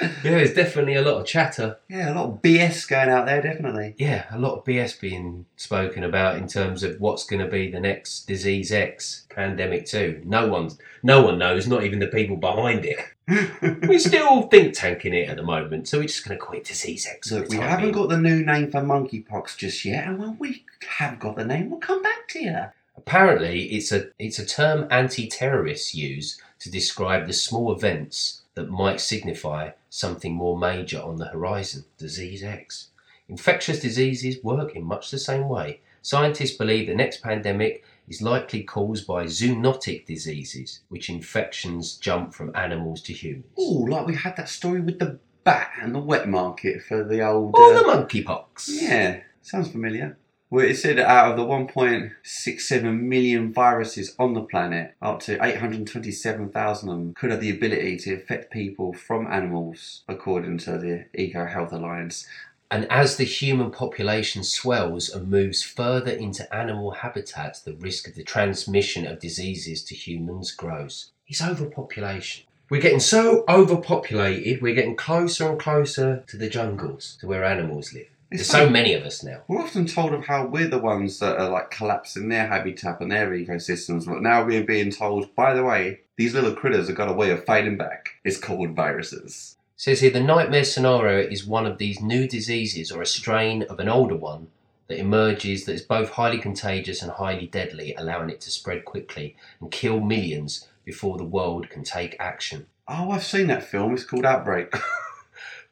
[0.00, 1.78] Yeah, there's definitely a lot of chatter.
[1.88, 3.94] Yeah, a lot of BS going out there, definitely.
[3.98, 7.70] Yeah, a lot of BS being spoken about in terms of what's going to be
[7.70, 10.22] the next disease X pandemic two.
[10.24, 12.98] No one's, no one knows, not even the people behind it.
[13.88, 16.64] We're still think tanking it at the moment, so we're just going to call it
[16.64, 17.32] disease X.
[17.32, 17.92] Look, we haven't being.
[17.92, 21.70] got the new name for monkeypox just yet, and when we have got the name,
[21.70, 22.60] we'll come back to you.
[22.96, 29.00] Apparently, it's a it's a term anti-terrorists use to describe the small events that might
[29.00, 31.84] signify something more major on the horizon.
[31.98, 32.88] Disease X.
[33.28, 35.80] Infectious diseases work in much the same way.
[36.02, 42.54] Scientists believe the next pandemic is likely caused by zoonotic diseases, which infections jump from
[42.54, 43.46] animals to humans.
[43.58, 47.26] Oh, like we had that story with the bat and the wet market for the
[47.26, 47.54] old.
[47.56, 48.68] Or uh, the monkeypox.
[48.68, 50.16] Yeah, sounds familiar.
[50.48, 56.88] Well, it said out of the 1.67 million viruses on the planet, up to 827,000
[56.88, 61.46] of them could have the ability to affect people from animals, according to the Eco
[61.46, 62.28] Health Alliance.
[62.70, 68.14] And as the human population swells and moves further into animal habitats, the risk of
[68.14, 71.10] the transmission of diseases to humans grows.
[71.26, 72.44] It's overpopulation.
[72.70, 77.92] We're getting so overpopulated, we're getting closer and closer to the jungles, to where animals
[77.92, 78.06] live.
[78.30, 79.42] There's so many of us now.
[79.46, 83.12] We're often told of how we're the ones that are like collapsing their habitat and
[83.12, 87.08] their ecosystems, but now we're being told, by the way, these little critters have got
[87.08, 88.10] a way of fighting back.
[88.24, 89.56] It's called viruses.
[89.76, 93.78] Says here the nightmare scenario is one of these new diseases or a strain of
[93.78, 94.48] an older one
[94.88, 99.36] that emerges that is both highly contagious and highly deadly, allowing it to spread quickly
[99.60, 102.66] and kill millions before the world can take action.
[102.88, 103.94] Oh, I've seen that film.
[103.94, 104.74] It's called Outbreak.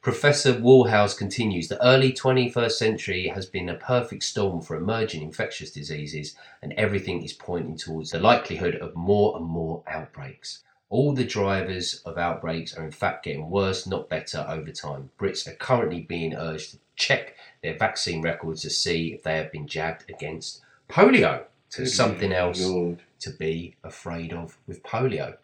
[0.05, 5.71] Professor Woolhouse continues the early 21st century has been a perfect storm for emerging infectious
[5.71, 10.61] diseases, and everything is pointing towards the likelihood of more and more outbreaks.
[10.91, 15.09] All the drivers of outbreaks are in fact getting worse, not better, over time.
[15.19, 19.51] Brits are currently being urged to check their vaccine records to see if they have
[19.51, 21.45] been jabbed against polio.
[21.69, 22.99] So something else Lord.
[23.21, 25.37] to be afraid of with polio.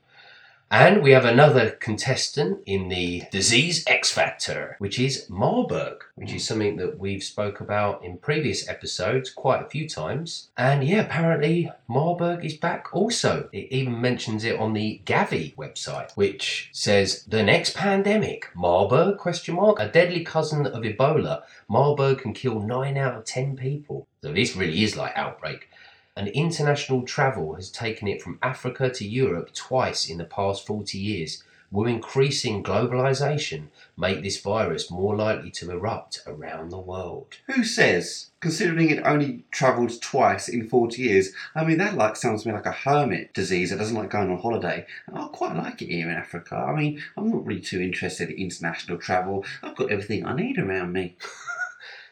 [0.73, 6.47] And we have another contestant in the disease X Factor, which is Marburg, which is
[6.47, 10.49] something that we've spoke about in previous episodes quite a few times.
[10.55, 13.49] And yeah, apparently Marburg is back also.
[13.51, 19.55] It even mentions it on the Gavi website, which says the next pandemic, Marburg question
[19.55, 21.43] mark, a deadly cousin of Ebola.
[21.67, 24.07] Marburg can kill 9 out of 10 people.
[24.23, 25.67] So this really is like outbreak
[26.15, 30.97] and international travel has taken it from Africa to Europe twice in the past 40
[30.97, 31.43] years.
[31.71, 37.37] Will increasing globalization make this virus more likely to erupt around the world?
[37.45, 42.43] Who says, considering it only travelled twice in 40 years, I mean, that like sounds
[42.43, 44.85] to me like a hermit disease that doesn't like going on holiday.
[45.13, 46.57] I quite like it here in Africa.
[46.57, 49.45] I mean, I'm not really too interested in international travel.
[49.63, 51.15] I've got everything I need around me.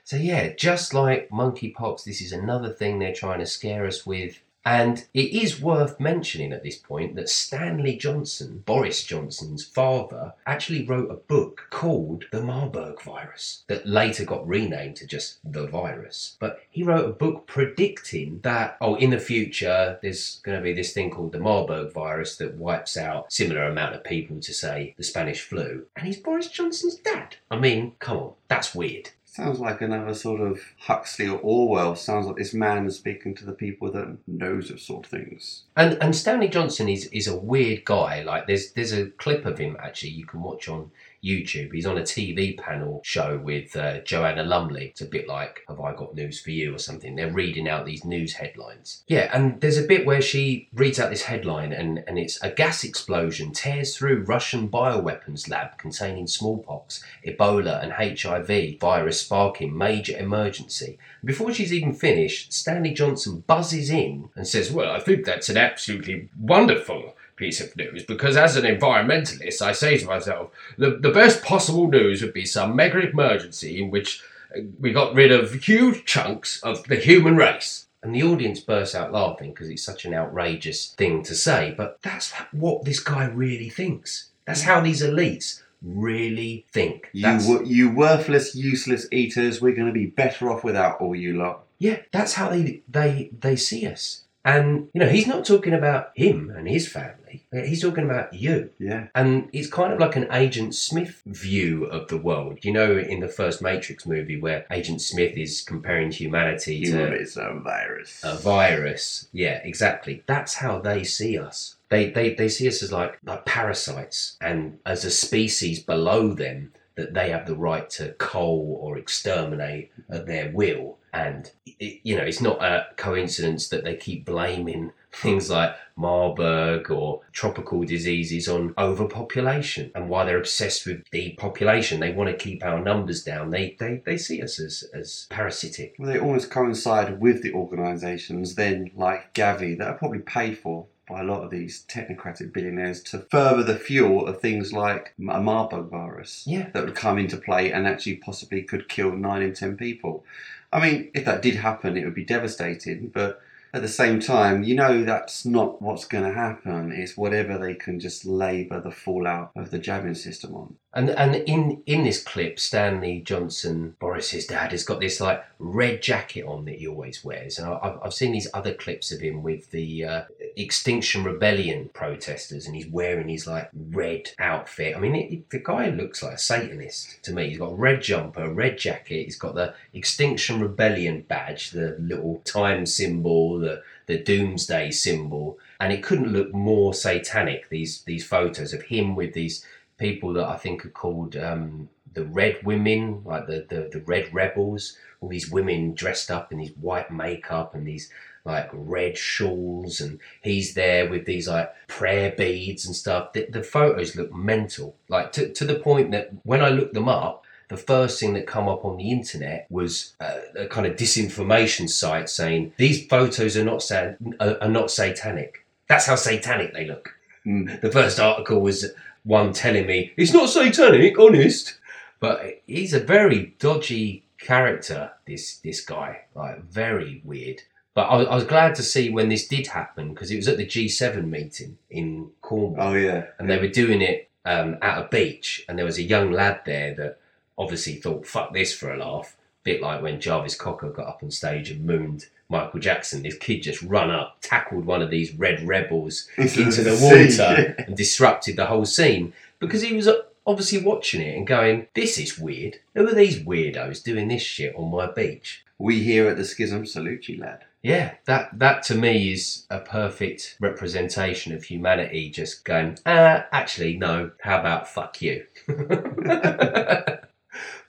[0.10, 4.40] So, yeah, just like monkeypox, this is another thing they're trying to scare us with.
[4.66, 10.84] And it is worth mentioning at this point that Stanley Johnson, Boris Johnson's father, actually
[10.84, 16.38] wrote a book called The Marburg Virus that later got renamed to just The Virus.
[16.40, 20.74] But he wrote a book predicting that, oh, in the future, there's going to be
[20.74, 24.96] this thing called the Marburg virus that wipes out similar amount of people to, say,
[24.98, 25.86] the Spanish flu.
[25.96, 27.36] And he's Boris Johnson's dad.
[27.52, 29.12] I mean, come on, that's weird.
[29.40, 31.96] Sounds like another sort of Huxley or Orwell.
[31.96, 35.64] Sounds like this man is speaking to the people that knows of sort of things.
[35.78, 38.24] And and Stanley Johnson is is a weird guy.
[38.24, 40.92] Like there's there's a clip of him actually you can watch on
[41.24, 41.74] YouTube.
[41.74, 44.88] He's on a TV panel show with uh, Joanna Lumley.
[44.88, 47.16] It's a bit like Have I Got News for You or something.
[47.16, 49.04] They're reading out these news headlines.
[49.08, 52.50] Yeah, and there's a bit where she reads out this headline and, and it's a
[52.50, 60.18] gas explosion tears through Russian bioweapons lab containing smallpox, Ebola and HIV virus sparking major
[60.18, 60.98] emergency.
[61.24, 65.58] Before she's even finished, Stanley Johnson buzzes in and says, Well, I think that's an
[65.58, 71.12] absolutely wonderful piece of news because as an environmentalist, I say to myself, the, the
[71.12, 74.22] best possible news would be some mega emergency in which
[74.56, 77.88] uh, we got rid of huge chunks of the human race.
[78.04, 82.00] And the audience bursts out laughing because it's such an outrageous thing to say, but
[82.02, 84.30] that's what this guy really thinks.
[84.46, 87.10] That's how these elites really think.
[87.14, 91.38] You, That's- you worthless, useless eaters, we're going to be better off without all you
[91.38, 91.66] lot.
[91.78, 94.26] Yeah, that's how they they they see us.
[94.46, 97.44] And you know, he's not talking about him and his family.
[97.54, 98.70] Uh, he's talking about you.
[98.80, 99.08] Yeah.
[99.14, 102.60] And it's kind of like an Agent Smith view of the world.
[102.64, 106.92] You know, in the first Matrix movie where Agent Smith is comparing humanity to
[107.38, 108.22] a virus.
[108.24, 109.28] a virus.
[109.34, 110.24] Yeah, exactly.
[110.26, 111.76] That's how they see us.
[111.90, 116.72] They, they, they see us as like, like parasites and as a species below them
[116.96, 120.99] that they have the right to cull or exterminate at their will.
[121.14, 126.92] And, it, you know, it's not a coincidence that they keep blaming things like Marburg
[126.92, 132.00] or tropical diseases on overpopulation and why they're obsessed with the population.
[132.00, 133.50] They want to keep our numbers down.
[133.50, 135.96] They, they, they see us as, as parasitic.
[135.98, 140.86] Well, they almost coincide with the organisations then, like Gavi, that are probably paid for
[141.08, 145.42] by a lot of these technocratic billionaires to further the fuel of things like a
[145.42, 146.70] Marburg virus Yeah.
[146.74, 150.24] that would come into play and actually possibly could kill nine in ten people.
[150.72, 153.42] I mean, if that did happen, it would be devastating, but
[153.74, 156.92] at the same time, you know that's not what's going to happen.
[156.92, 160.76] It's whatever they can just labour the fallout of the jabbing system on.
[160.92, 166.02] And and in in this clip, Stanley Johnson, Boris's dad, has got this like red
[166.02, 169.20] jacket on that he always wears, and I- I've I've seen these other clips of
[169.22, 170.22] him with the uh,
[170.56, 174.96] Extinction Rebellion protesters, and he's wearing his like red outfit.
[174.96, 177.50] I mean, it, it- the guy looks like a Satanist to me.
[177.50, 179.26] He's got a red jumper, red jacket.
[179.26, 185.94] He's got the Extinction Rebellion badge, the little time symbol, the the Doomsday symbol, and
[185.94, 187.70] it couldn't look more satanic.
[187.70, 189.64] These these photos of him with these
[190.00, 194.34] people that I think are called um, the Red Women, like the, the the Red
[194.34, 194.98] Rebels.
[195.22, 198.10] All these women dressed up in these white makeup and these
[198.46, 203.34] like red shawls, and he's there with these like prayer beads and stuff.
[203.34, 207.10] The, the photos look mental, like to to the point that when I looked them
[207.10, 207.46] up.
[207.68, 211.88] The first thing that come up on the internet was uh, a kind of disinformation
[211.88, 215.68] site saying these photos are not sa- are, are not satanic.
[215.88, 217.14] That's how satanic they look.
[217.46, 217.80] Mm.
[217.80, 218.92] The first article was
[219.24, 221.78] one telling me it's not satanic, honest.
[222.20, 225.12] But he's a very dodgy character.
[225.26, 227.62] This this guy, like very weird.
[227.94, 230.58] But I, I was glad to see when this did happen because it was at
[230.58, 233.26] the G7 meeting in Cornwall Oh yeah.
[233.40, 236.62] and they were doing it um, at a beach, and there was a young lad
[236.66, 237.20] there that
[237.58, 239.36] obviously thought, "Fuck this" for a laugh.
[239.64, 243.24] Bit like when Jarvis Cocker got up on stage and mooned Michael Jackson.
[243.24, 247.96] This kid just run up, tackled one of these red rebels into the water and
[247.96, 252.40] disrupted the whole scene because he was uh, obviously watching it and going, "This is
[252.40, 252.78] weird.
[252.96, 256.86] Who are these weirdos doing this shit on my beach?" We here at the Schism
[256.86, 257.64] salute you, lad.
[257.82, 262.30] Yeah, that that to me is a perfect representation of humanity.
[262.30, 264.32] Just going, uh, actually, no.
[264.42, 265.46] How about fuck you?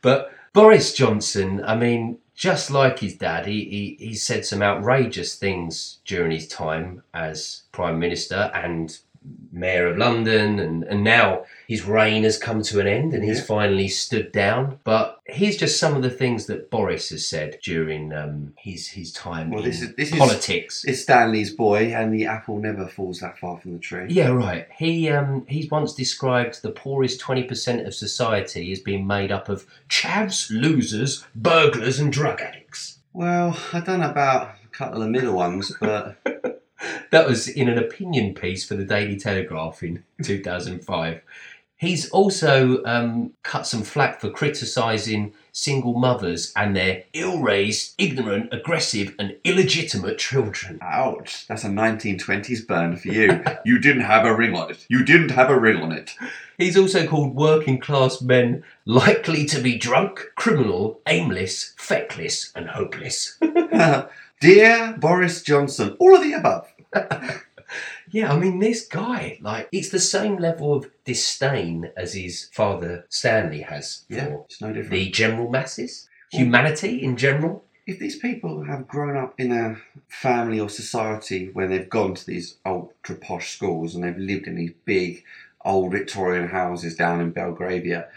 [0.02, 5.34] but Boris Johnson, I mean, just like his dad, he, he he said some outrageous
[5.34, 8.98] things during his time as prime minister and
[9.52, 13.38] mayor of London, and, and now his reign has come to an end and he's
[13.38, 13.44] Yeah.
[13.44, 14.78] finally stood down.
[14.84, 19.12] But here's just some of the things that Boris has said during um, his his
[19.12, 20.84] time Well, in this is- this is- politics.
[20.84, 24.06] It's Stanley's boy, and the apple never falls that far from the tree.
[24.08, 24.66] yeah, right.
[24.78, 29.48] He um, he's once described the poorest twenty percent of society as being made up
[29.48, 32.98] of chavs, losers, burglars, and drug addicts.
[33.12, 36.16] Well, I don't know about a couple of middle ones, but
[37.10, 41.20] That was in an opinion piece for the Daily Telegraph in 2005.
[41.80, 48.52] He's also um, cut some flack for criticising single mothers and their ill raised, ignorant,
[48.52, 50.78] aggressive, and illegitimate children.
[50.82, 53.42] ouch, that's a 1920s burn for you.
[53.64, 54.84] you didn't have a ring on it.
[54.90, 56.14] You didn't have a ring on it.
[56.58, 63.38] He's also called working class men likely to be drunk, criminal, aimless, feckless, and hopeless.
[64.40, 66.72] Dear Boris Johnson, all of the above.
[68.12, 73.04] Yeah, I mean, this guy, like, it's the same level of disdain as his father
[73.08, 74.90] Stanley has for Yeah, it's no different.
[74.90, 77.62] the general masses, humanity in general.
[77.86, 79.76] if these people have grown up in a
[80.08, 84.56] family or society where they've gone to these ultra posh schools and they've lived in
[84.56, 85.22] these big
[85.64, 88.08] old Victorian houses down in Belgravia,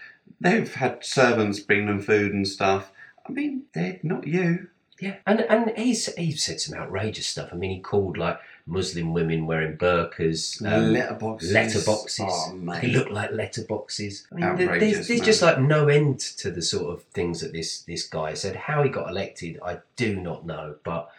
[0.42, 2.92] they've had servants bring them food and stuff.
[3.30, 4.70] I mean, they're not you.
[5.04, 7.50] Yeah, and and he's he's said some outrageous stuff.
[7.52, 10.66] I mean, he called like Muslim women wearing burqas.
[10.66, 11.52] Um, letterboxes.
[11.52, 12.30] letterboxes.
[12.30, 12.82] Oh, mate.
[12.84, 14.28] They look like letterboxes.
[14.32, 17.52] I mean, Outrageous, there's, there's just like no end to the sort of things that
[17.52, 18.56] this this guy said.
[18.56, 20.76] How he got elected, I do not know.
[20.86, 21.10] But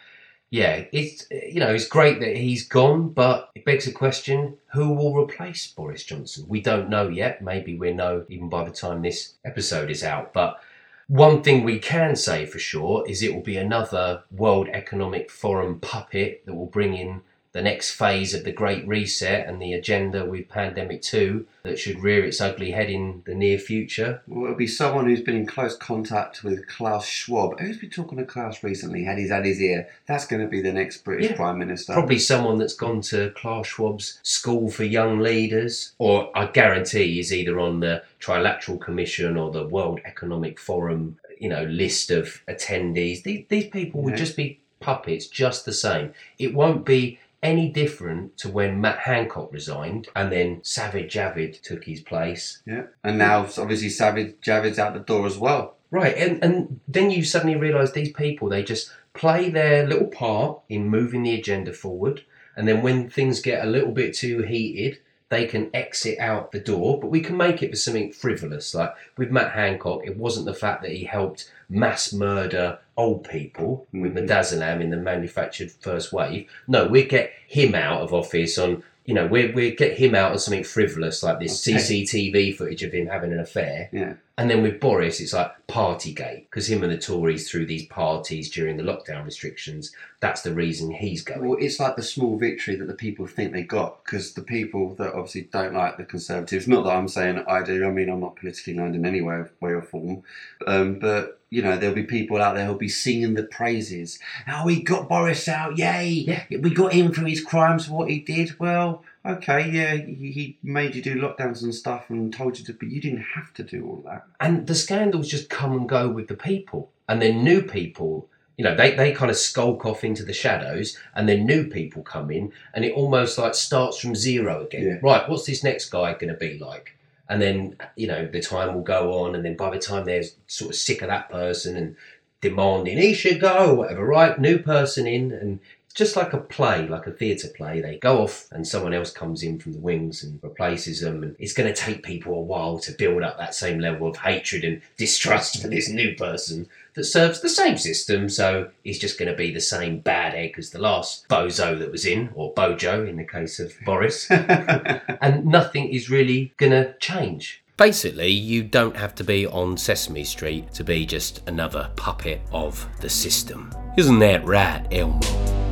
[0.49, 4.93] yeah, it's you know it's great that he's gone, but it begs the question: Who
[4.93, 6.45] will replace Boris Johnson?
[6.47, 7.43] We don't know yet.
[7.43, 10.33] Maybe we know even by the time this episode is out.
[10.33, 10.59] But
[11.07, 15.79] one thing we can say for sure is it will be another World Economic Forum
[15.79, 17.21] puppet that will bring in
[17.55, 22.03] the next phase of the Great Reset and the agenda with Pandemic 2 that should
[22.03, 24.21] rear its ugly head in the near future.
[24.27, 27.57] Well, it'll be someone who's been in close contact with Klaus Schwab.
[27.61, 29.05] Who's been talking to Klaus recently?
[29.05, 29.87] Had his had his ear.
[30.05, 31.37] That's going to be the next British Yeah.
[31.37, 31.93] Prime Minister.
[31.93, 37.31] Probably someone that's gone to Klaus Schwab's School for Young Leaders, or I guarantee is
[37.31, 43.23] either on the Trilateral Commission or the World Economic Forum, you know, list of attendees.
[43.23, 46.13] These, these people would just be puppets, just the same.
[46.37, 51.85] It won't be any different to when Matt Hancock resigned and then Sajid Javid took
[51.85, 52.61] his place.
[52.65, 52.87] Yeah.
[53.03, 55.75] And now, obviously, Sajid Javid's out the door as well.
[55.91, 60.59] Right, and, and then you suddenly realise these people, they just play their little part
[60.67, 62.25] in moving the agenda forward,
[62.55, 66.59] and then when things get a little bit too heated, they can exit out the
[66.59, 68.75] door, but we can make it for something frivolous.
[68.75, 73.87] Like with Matt Hancock, it wasn't the fact that he helped mass murder old people
[73.91, 74.27] with Mhm.
[74.27, 76.47] midazolam in the manufactured first wave.
[76.67, 80.31] No, we get him out of office on, you know, we we get him out
[80.31, 81.77] on something frivolous like this Okay.
[81.79, 83.89] CCTV footage of him having an affair.
[83.91, 84.13] Yeah.
[84.37, 88.51] And then with Boris, it's like Partygate, because him and the Tories threw these parties
[88.51, 89.93] during the lockdown restrictions.
[90.19, 91.47] That's the reason he's going.
[91.47, 94.93] Well, it's like the small victory that the people think they got because the people
[94.95, 98.19] that obviously don't like the Conservatives, not that I'm saying I do, I mean, I'm
[98.19, 100.23] not politically aligned in any way, way or form,
[100.67, 104.19] um, but you know, there'll be people out there who'll be singing the praises.
[104.47, 106.09] Oh, we got Boris out, yay!
[106.09, 106.43] Yeah.
[106.49, 108.59] We got him for his crimes, for what he did.
[108.59, 112.89] Well, okay, yeah, he made you do lockdowns and stuff and told you to, but
[112.89, 114.25] you didn't have to do all that.
[114.39, 116.91] And the scandals just come and go with the people.
[117.09, 120.97] And then new people, you know, they, they kind of skulk off into the shadows
[121.15, 124.85] and then new people come in and it almost like starts from zero again.
[124.85, 124.99] Yeah.
[125.01, 126.97] Right, what's this next guy going to be like?
[127.27, 130.23] And then, you know, the time will go on and then by the time they're
[130.47, 131.95] sort of sick of that person and
[132.41, 134.39] demanding he should go or whatever, right?
[134.39, 135.59] New person in and
[135.95, 137.81] just like a play, like a theatre play.
[137.81, 141.23] They go off and someone else comes in from the wings and replaces them.
[141.23, 144.17] And it's going to take people a while to build up that same level of
[144.17, 148.27] hatred and distrust for this new person that serves the same system.
[148.27, 151.91] So he's just going to be the same bad egg as the last bozo that
[151.91, 154.29] was in, or bojo in the case of Boris.
[154.29, 157.63] and nothing is really going to change.
[157.77, 162.85] Basically, you don't have to be on Sesame Street to be just another puppet of
[162.99, 163.73] the system.
[163.97, 165.64] Isn't that right, Elmo?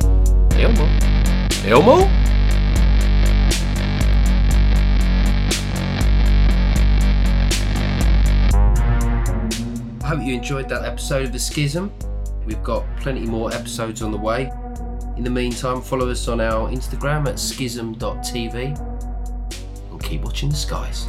[0.56, 0.88] Elmo?
[1.66, 2.04] Elmo?
[10.00, 11.92] I hope you enjoyed that episode of The Schism.
[12.46, 14.52] We've got plenty more episodes on the way.
[15.16, 18.78] In the meantime, follow us on our Instagram at schism.tv
[19.90, 21.08] and keep watching the skies.